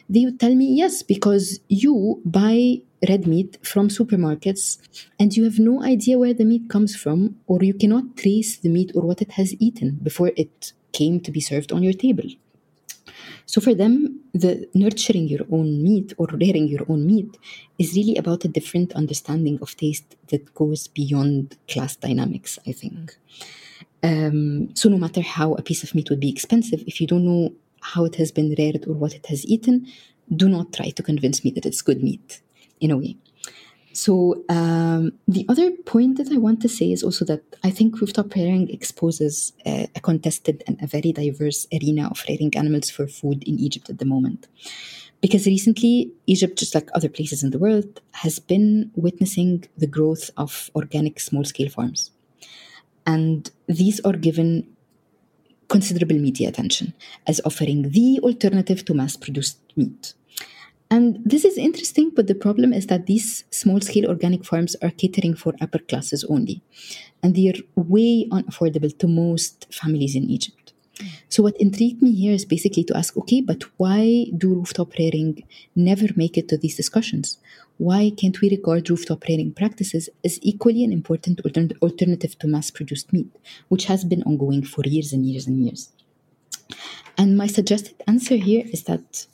they 0.09 0.25
would 0.25 0.41
tell 0.41 0.55
me 0.55 0.75
yes, 0.75 1.03
because 1.03 1.61
you 1.69 2.21
buy 2.25 2.81
red 3.09 3.27
meat 3.27 3.59
from 3.63 3.89
supermarkets 3.89 4.79
and 5.21 5.37
you 5.37 5.45
have 5.45 5.59
no 5.59 5.83
idea 5.83 6.19
where 6.19 6.35
the 6.35 6.45
meat 6.45 6.69
comes 6.69 6.97
from, 6.97 7.37
or 7.47 7.63
you 7.63 7.75
cannot 7.75 8.17
trace 8.17 8.57
the 8.59 8.69
meat 8.69 8.91
or 8.95 9.03
what 9.03 9.23
it 9.23 9.33
has 9.33 9.55
eaten 9.61 9.99
before 10.03 10.33
it 10.37 10.73
came 10.93 11.21
to 11.21 11.31
be 11.31 11.41
served 11.41 11.73
on 11.73 11.83
your 11.83 11.93
table. 11.93 12.29
So 13.47 13.61
for 13.61 13.75
them, 13.75 14.21
the 14.35 14.69
nurturing 14.75 15.29
your 15.29 15.47
own 15.51 15.83
meat 15.83 16.13
or 16.19 16.27
rearing 16.27 16.69
your 16.69 16.85
own 16.89 17.07
meat 17.07 17.39
is 17.79 17.95
really 17.95 18.17
about 18.17 18.45
a 18.45 18.49
different 18.49 18.93
understanding 18.93 19.59
of 19.63 19.75
taste 19.77 20.17
that 20.29 20.55
goes 20.55 20.87
beyond 20.89 21.57
class 21.67 21.97
dynamics, 21.97 22.59
I 22.67 22.73
think. 22.73 23.17
Um, 24.03 24.75
so 24.75 24.89
no 24.89 24.99
matter 24.99 25.23
how 25.23 25.55
a 25.55 25.63
piece 25.63 25.83
of 25.83 25.95
meat 25.95 26.11
would 26.11 26.21
be 26.21 26.29
expensive, 26.29 26.85
if 26.87 27.01
you 27.01 27.07
don't 27.07 27.25
know 27.25 27.55
how 27.93 28.05
it 28.05 28.17
has 28.17 28.31
been 28.31 28.55
reared 28.59 28.85
or 28.87 28.95
what 28.95 29.15
it 29.15 29.27
has 29.27 29.47
eaten, 29.47 29.87
do 30.35 30.49
not 30.49 30.73
try 30.73 30.91
to 30.91 31.03
convince 31.03 31.45
me 31.45 31.51
that 31.53 31.67
it's 31.67 31.83
good 31.83 32.03
meat, 32.03 32.41
in 32.81 32.91
a 32.91 32.97
way. 32.97 33.17
So, 33.93 34.45
um, 34.49 35.13
the 35.27 35.45
other 35.49 35.71
point 35.95 36.19
that 36.19 36.31
I 36.31 36.39
want 36.39 36.61
to 36.63 36.69
say 36.69 36.93
is 36.93 37.03
also 37.03 37.25
that 37.25 37.43
I 37.65 37.71
think 37.71 38.01
rooftop 38.01 38.35
rearing 38.35 38.69
exposes 38.71 39.53
a, 39.67 39.89
a 39.97 40.01
contested 40.01 40.63
and 40.67 40.77
a 40.81 40.87
very 40.87 41.13
diverse 41.13 41.67
arena 41.73 42.09
of 42.09 42.23
rearing 42.29 42.53
animals 42.57 42.91
for 42.91 43.07
food 43.09 43.43
in 43.45 43.59
Egypt 43.59 43.91
at 43.91 43.99
the 43.99 44.05
moment. 44.05 44.47
Because 45.21 45.47
recently, 45.47 46.13
Egypt, 46.27 46.59
just 46.59 46.75
like 46.77 46.91
other 46.95 47.09
places 47.09 47.43
in 47.43 47.51
the 47.51 47.59
world, 47.59 48.01
has 48.13 48.39
been 48.39 48.93
witnessing 48.95 49.65
the 49.77 49.89
growth 49.89 50.31
of 50.37 50.71
organic 50.77 51.19
small 51.19 51.45
scale 51.45 51.71
farms. 51.71 52.13
And 53.05 53.51
these 53.67 53.99
are 54.01 54.13
given 54.13 54.69
considerable 55.69 56.17
media 56.17 56.49
attention 56.49 56.95
as 57.27 57.41
offering 57.45 57.91
the 57.91 58.21
alternative 58.23 58.85
to 58.85 58.95
mass 58.95 59.17
produced 59.17 59.59
meat. 59.77 60.15
And 60.91 61.19
this 61.25 61.45
is 61.45 61.59
interesting, 61.59 62.11
but 62.17 62.29
the 62.29 62.35
problem 62.35 62.73
is 62.73 62.87
that 62.87 63.07
these 63.07 63.45
small 63.51 63.81
scale 63.81 64.09
organic 64.09 64.45
farms 64.45 64.75
are 64.83 64.91
catering 64.91 65.35
for 65.35 65.53
upper 65.61 65.79
classes 65.79 66.25
only. 66.25 66.63
And 67.23 67.35
they 67.35 67.49
are 67.49 67.61
way 67.77 68.27
unaffordable 68.31 68.97
to 68.99 69.07
most 69.07 69.67
families 69.71 70.17
in 70.17 70.25
Egypt. 70.31 70.73
So, 71.29 71.43
what 71.43 71.57
intrigued 71.61 72.03
me 72.03 72.13
here 72.13 72.33
is 72.33 72.45
basically 72.45 72.85
to 72.85 72.97
ask 72.97 73.17
okay, 73.17 73.41
but 73.41 73.63
why 73.77 74.27
do 74.37 74.55
rooftop 74.55 74.95
rearing 74.99 75.45
never 75.77 76.07
make 76.17 76.37
it 76.37 76.49
to 76.49 76.57
these 76.57 76.77
discussions? 76.77 77.39
Why 77.79 78.11
can't 78.17 78.41
we 78.41 78.51
regard 78.51 78.91
rooftop 78.91 79.25
rearing 79.29 79.53
practices 79.53 80.09
as 80.25 80.39
equally 80.43 80.85
an 80.85 80.93
important 80.93 81.41
alternative 81.81 82.39
to 82.41 82.49
mass 82.49 82.71
produced 82.71 83.13
meat, 83.13 83.31
which 83.69 83.85
has 83.87 84.05
been 84.05 84.25
ongoing 84.25 84.65
for 84.65 84.83
years 84.85 85.13
and 85.13 85.25
years 85.25 85.47
and 85.47 85.65
years? 85.65 85.93
And 87.17 87.37
my 87.37 87.47
suggested 87.47 87.95
answer 88.07 88.37
here 88.37 88.65
is 88.73 88.83
that 88.85 89.27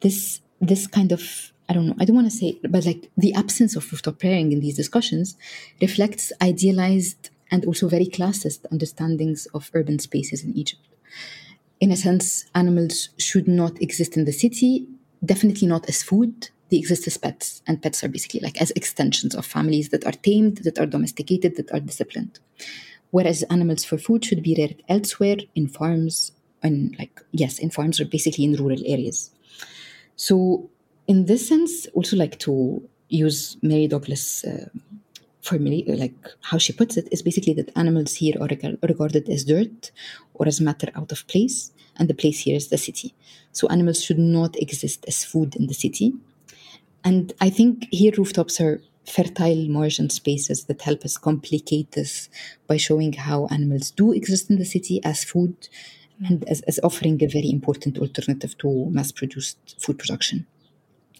this 0.00 0.40
this 0.60 0.86
kind 0.86 1.12
of 1.12 1.52
I 1.68 1.72
don't 1.72 1.88
know, 1.88 1.96
I 1.98 2.04
don't 2.04 2.14
want 2.14 2.30
to 2.30 2.36
say, 2.36 2.60
but 2.62 2.86
like 2.86 3.10
the 3.16 3.34
absence 3.34 3.74
of 3.74 3.90
rooftop 3.90 4.22
rearing 4.22 4.52
in 4.52 4.60
these 4.60 4.76
discussions 4.76 5.36
reflects 5.82 6.32
idealized 6.40 7.30
and 7.50 7.64
also 7.64 7.88
very 7.88 8.06
classist 8.06 8.66
understandings 8.70 9.46
of 9.46 9.70
urban 9.74 9.98
spaces 9.98 10.44
in 10.44 10.56
Egypt. 10.56 10.82
In 11.80 11.90
a 11.90 11.96
sense, 11.96 12.44
animals 12.54 13.08
should 13.18 13.48
not 13.48 13.80
exist 13.82 14.16
in 14.16 14.26
the 14.26 14.32
city, 14.32 14.86
definitely 15.24 15.66
not 15.66 15.88
as 15.88 16.02
food, 16.02 16.50
they 16.70 16.76
exist 16.78 17.06
as 17.06 17.16
pets, 17.16 17.62
and 17.66 17.82
pets 17.82 18.02
are 18.02 18.08
basically 18.08 18.40
like 18.40 18.60
as 18.60 18.72
extensions 18.72 19.34
of 19.34 19.46
families 19.46 19.90
that 19.90 20.06
are 20.06 20.12
tamed, 20.12 20.58
that 20.58 20.78
are 20.78 20.86
domesticated, 20.86 21.56
that 21.56 21.72
are 21.72 21.80
disciplined. 21.80 22.38
Whereas 23.10 23.44
animals 23.44 23.84
for 23.84 23.98
food 23.98 24.24
should 24.24 24.42
be 24.42 24.54
reared 24.56 24.82
elsewhere 24.88 25.38
in 25.54 25.68
farms, 25.68 26.32
and 26.62 26.96
like 26.98 27.20
yes, 27.32 27.58
in 27.58 27.70
farms 27.70 28.00
or 28.00 28.04
basically 28.04 28.44
in 28.44 28.54
rural 28.54 28.80
areas. 28.84 29.30
So, 30.16 30.70
in 31.06 31.26
this 31.26 31.48
sense, 31.48 31.86
also 31.94 32.16
like 32.16 32.38
to 32.40 32.82
use 33.08 33.56
Mary 33.62 33.86
Douglas. 33.86 34.44
Uh, 34.44 34.68
formula, 35.46 35.94
like 35.94 36.14
how 36.42 36.58
she 36.58 36.72
puts 36.72 36.96
it, 36.96 37.08
is 37.12 37.22
basically 37.22 37.54
that 37.54 37.70
animals 37.76 38.14
here 38.16 38.34
are 38.40 38.48
regarded 38.82 39.28
as 39.28 39.44
dirt 39.44 39.92
or 40.34 40.46
as 40.48 40.60
matter 40.60 40.90
out 40.96 41.12
of 41.12 41.26
place, 41.28 41.72
and 41.98 42.08
the 42.08 42.14
place 42.14 42.40
here 42.40 42.56
is 42.56 42.68
the 42.68 42.78
city. 42.78 43.14
So 43.52 43.68
animals 43.68 44.02
should 44.02 44.18
not 44.18 44.56
exist 44.56 45.04
as 45.06 45.24
food 45.24 45.54
in 45.56 45.68
the 45.68 45.74
city, 45.74 46.12
and 47.06 47.32
I 47.40 47.50
think 47.50 47.86
here 47.92 48.12
rooftops 48.18 48.60
are 48.60 48.82
fertile 49.04 49.68
margin 49.68 50.10
spaces 50.10 50.64
that 50.64 50.82
help 50.82 51.04
us 51.04 51.16
complicate 51.16 51.92
this 51.92 52.28
by 52.66 52.78
showing 52.78 53.12
how 53.12 53.46
animals 53.46 53.92
do 53.92 54.12
exist 54.12 54.50
in 54.50 54.58
the 54.58 54.64
city 54.64 55.00
as 55.04 55.22
food 55.22 55.68
and 56.26 56.42
as, 56.48 56.62
as 56.62 56.80
offering 56.82 57.22
a 57.22 57.28
very 57.28 57.48
important 57.48 57.96
alternative 57.98 58.58
to 58.58 58.90
mass 58.90 59.12
produced 59.12 59.76
food 59.80 60.00
production. 60.00 60.48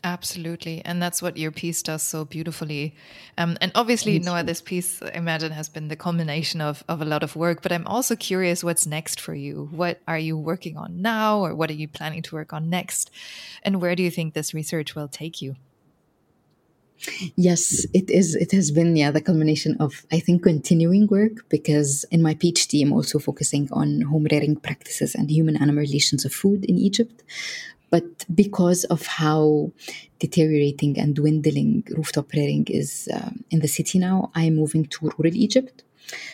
Absolutely. 0.02 0.82
And 0.84 1.00
that's 1.00 1.22
what 1.22 1.36
your 1.36 1.52
piece 1.52 1.82
does 1.82 2.02
so 2.02 2.24
beautifully. 2.24 2.96
Um, 3.38 3.56
and 3.60 3.70
obviously, 3.76 4.18
Noha, 4.18 4.44
this 4.44 4.60
piece, 4.60 5.00
I 5.02 5.10
imagine, 5.10 5.52
has 5.52 5.68
been 5.68 5.86
the 5.86 5.96
culmination 5.96 6.60
of, 6.60 6.82
of 6.88 7.00
a 7.00 7.04
lot 7.04 7.22
of 7.22 7.36
work. 7.36 7.62
But 7.62 7.70
I'm 7.70 7.86
also 7.86 8.16
curious 8.16 8.64
what's 8.64 8.86
next 8.86 9.20
for 9.20 9.34
you. 9.34 9.68
What 9.70 10.00
are 10.06 10.18
you 10.18 10.36
working 10.36 10.76
on 10.76 11.00
now, 11.00 11.40
or 11.40 11.54
what 11.54 11.70
are 11.70 11.74
you 11.74 11.88
planning 11.88 12.22
to 12.22 12.34
work 12.34 12.52
on 12.52 12.70
next? 12.70 13.10
And 13.62 13.80
where 13.80 13.94
do 13.94 14.02
you 14.02 14.10
think 14.10 14.34
this 14.34 14.52
research 14.52 14.94
will 14.94 15.08
take 15.08 15.40
you? 15.42 15.54
Yes, 17.36 17.86
it 17.92 18.10
is. 18.10 18.34
It 18.34 18.52
has 18.52 18.70
been, 18.70 18.96
yeah, 18.96 19.10
the 19.10 19.20
culmination 19.20 19.76
of, 19.78 20.06
I 20.10 20.18
think, 20.18 20.42
continuing 20.42 21.06
work 21.06 21.48
because 21.48 22.04
in 22.10 22.22
my 22.22 22.34
PhD, 22.34 22.82
I'm 22.82 22.92
also 22.92 23.18
focusing 23.18 23.68
on 23.72 24.02
home 24.02 24.26
rearing 24.30 24.56
practices 24.56 25.14
and 25.14 25.30
human 25.30 25.56
animal 25.56 25.82
relations 25.82 26.24
of 26.24 26.32
food 26.32 26.64
in 26.64 26.76
Egypt. 26.78 27.22
But 27.90 28.24
because 28.34 28.84
of 28.84 29.06
how 29.06 29.72
deteriorating 30.18 30.98
and 30.98 31.14
dwindling 31.14 31.84
rooftop 31.96 32.32
rearing 32.32 32.66
is 32.68 33.08
uh, 33.12 33.30
in 33.50 33.60
the 33.60 33.68
city 33.68 33.98
now, 33.98 34.30
I'm 34.34 34.56
moving 34.56 34.86
to 34.86 35.12
rural 35.16 35.36
Egypt. 35.36 35.84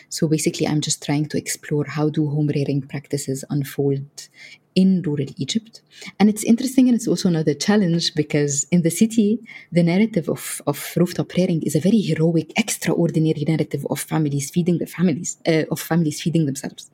So 0.09 0.27
basically, 0.27 0.67
I'm 0.67 0.81
just 0.81 1.03
trying 1.03 1.27
to 1.27 1.37
explore 1.37 1.85
how 1.85 2.09
do 2.09 2.27
home 2.29 2.47
rearing 2.47 2.81
practices 2.81 3.43
unfold 3.49 4.29
in 4.75 5.01
rural 5.01 5.27
Egypt. 5.37 5.81
And 6.19 6.29
it's 6.29 6.43
interesting 6.43 6.87
and 6.87 6.95
it's 6.95 7.07
also 7.07 7.29
another 7.29 7.53
challenge 7.53 8.13
because 8.15 8.65
in 8.71 8.81
the 8.81 8.89
city, 8.89 9.39
the 9.71 9.83
narrative 9.83 10.29
of, 10.29 10.61
of 10.67 10.93
rooftop 10.95 11.33
rearing 11.33 11.61
is 11.63 11.75
a 11.75 11.79
very 11.79 11.99
heroic, 11.99 12.51
extraordinary 12.57 13.45
narrative 13.47 13.85
of 13.89 13.99
families 13.99 14.49
feeding 14.49 14.77
their 14.77 14.87
families, 14.87 15.37
uh, 15.47 15.63
of 15.71 15.79
families 15.79 16.21
feeding 16.21 16.45
themselves. 16.45 16.89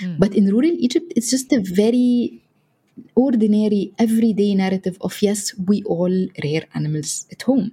Mm. 0.00 0.18
But 0.18 0.34
in 0.34 0.46
rural 0.46 0.72
Egypt, 0.78 1.12
it's 1.16 1.30
just 1.30 1.52
a 1.52 1.60
very 1.60 2.42
ordinary, 3.14 3.92
everyday 3.98 4.54
narrative 4.54 4.96
of 5.00 5.20
yes, 5.20 5.54
we 5.58 5.82
all 5.84 6.28
rear 6.42 6.62
animals 6.74 7.26
at 7.32 7.42
home. 7.42 7.72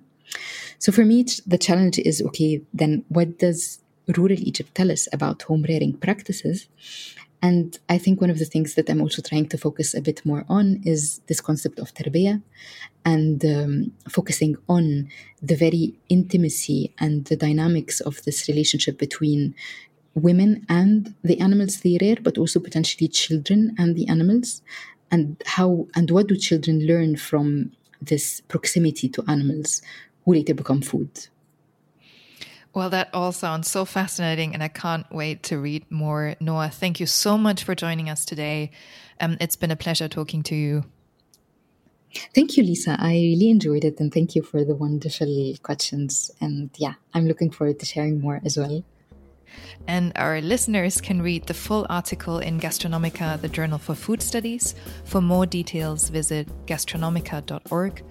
So 0.79 0.91
for 0.91 1.05
me, 1.05 1.25
the 1.45 1.57
challenge 1.57 1.99
is 1.99 2.21
okay, 2.21 2.61
then 2.73 3.05
what 3.09 3.37
does 3.37 3.79
rural 4.17 4.39
Egypt 4.39 4.73
tell 4.75 4.91
us 4.91 5.07
about 5.13 5.43
home 5.43 5.63
rearing 5.67 5.93
practices? 5.93 6.67
And 7.41 7.77
I 7.89 7.97
think 7.97 8.21
one 8.21 8.29
of 8.29 8.37
the 8.37 8.45
things 8.45 8.75
that 8.75 8.89
I'm 8.89 9.01
also 9.01 9.21
trying 9.21 9.47
to 9.49 9.57
focus 9.57 9.95
a 9.95 10.01
bit 10.01 10.23
more 10.25 10.45
on 10.47 10.81
is 10.85 11.21
this 11.27 11.41
concept 11.41 11.79
of 11.79 11.93
tarbiyah 11.93 12.41
and 13.03 13.43
um, 13.43 13.91
focusing 14.07 14.57
on 14.69 15.09
the 15.41 15.55
very 15.55 15.95
intimacy 16.09 16.93
and 16.99 17.25
the 17.25 17.35
dynamics 17.35 17.99
of 17.99 18.23
this 18.23 18.47
relationship 18.47 18.99
between 18.99 19.55
women 20.13 20.65
and 20.69 21.15
the 21.23 21.39
animals 21.39 21.81
they 21.81 21.97
rear, 21.99 22.17
but 22.21 22.37
also 22.37 22.59
potentially 22.59 23.07
children 23.07 23.75
and 23.77 23.95
the 23.95 24.07
animals, 24.07 24.61
and 25.09 25.41
how 25.45 25.87
and 25.95 26.11
what 26.11 26.27
do 26.27 26.35
children 26.35 26.85
learn 26.85 27.15
from 27.15 27.71
this 28.01 28.41
proximity 28.41 29.09
to 29.09 29.23
animals 29.27 29.81
who 30.25 30.33
later 30.33 30.53
become 30.53 30.81
food. 30.81 31.27
Well, 32.73 32.89
that 32.91 33.09
all 33.13 33.33
sounds 33.33 33.69
so 33.69 33.83
fascinating, 33.83 34.53
and 34.53 34.63
I 34.63 34.69
can't 34.69 35.05
wait 35.11 35.43
to 35.43 35.57
read 35.57 35.91
more. 35.91 36.35
Noha, 36.39 36.71
thank 36.71 37.01
you 37.01 37.05
so 37.05 37.37
much 37.37 37.65
for 37.65 37.75
joining 37.75 38.09
us 38.09 38.23
today. 38.23 38.71
Um, 39.19 39.37
it's 39.41 39.57
been 39.57 39.71
a 39.71 39.75
pleasure 39.75 40.07
talking 40.07 40.41
to 40.43 40.55
you. 40.55 40.85
Thank 42.33 42.55
you, 42.55 42.63
Lisa. 42.63 42.95
I 42.97 43.13
really 43.13 43.49
enjoyed 43.49 43.83
it, 43.83 43.99
and 43.99 44.13
thank 44.13 44.35
you 44.35 44.41
for 44.41 44.63
the 44.63 44.75
wonderful 44.75 45.53
questions. 45.63 46.31
And 46.39 46.69
yeah, 46.77 46.93
I'm 47.13 47.27
looking 47.27 47.51
forward 47.51 47.79
to 47.79 47.85
sharing 47.85 48.21
more 48.21 48.41
as 48.45 48.57
well. 48.57 48.83
And 49.87 50.11
our 50.15 50.41
listeners 50.41 51.01
can 51.01 51.21
read 51.21 51.47
the 51.47 51.53
full 51.53 51.85
article 51.89 52.39
in 52.39 52.59
Gastronomica, 52.59 53.39
the 53.41 53.49
Journal 53.49 53.77
for 53.77 53.95
Food 53.95 54.21
Studies. 54.21 54.75
For 55.05 55.21
more 55.21 55.45
details, 55.45 56.09
visit 56.09 56.47
gastronomica.org. 56.65 58.03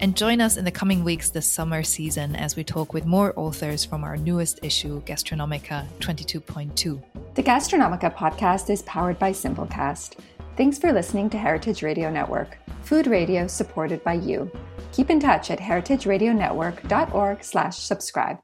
And 0.00 0.16
join 0.16 0.40
us 0.40 0.56
in 0.56 0.64
the 0.64 0.70
coming 0.70 1.04
weeks 1.04 1.30
this 1.30 1.48
summer 1.48 1.82
season 1.82 2.36
as 2.36 2.56
we 2.56 2.64
talk 2.64 2.92
with 2.92 3.06
more 3.06 3.32
authors 3.36 3.84
from 3.84 4.04
our 4.04 4.16
newest 4.16 4.60
issue, 4.62 5.02
Gastronomica 5.02 5.86
22.2. 6.00 7.02
The 7.34 7.42
Gastronomica 7.42 8.14
podcast 8.14 8.70
is 8.70 8.82
powered 8.82 9.18
by 9.18 9.32
Simplecast. 9.32 10.18
Thanks 10.56 10.78
for 10.78 10.92
listening 10.92 11.30
to 11.30 11.38
Heritage 11.38 11.82
Radio 11.82 12.10
Network, 12.10 12.58
food 12.82 13.08
radio 13.08 13.48
supported 13.48 14.04
by 14.04 14.14
you. 14.14 14.50
Keep 14.92 15.10
in 15.10 15.18
touch 15.18 15.50
at 15.50 15.58
heritageradionetwork.org 15.58 17.42
slash 17.42 17.76
subscribe. 17.76 18.43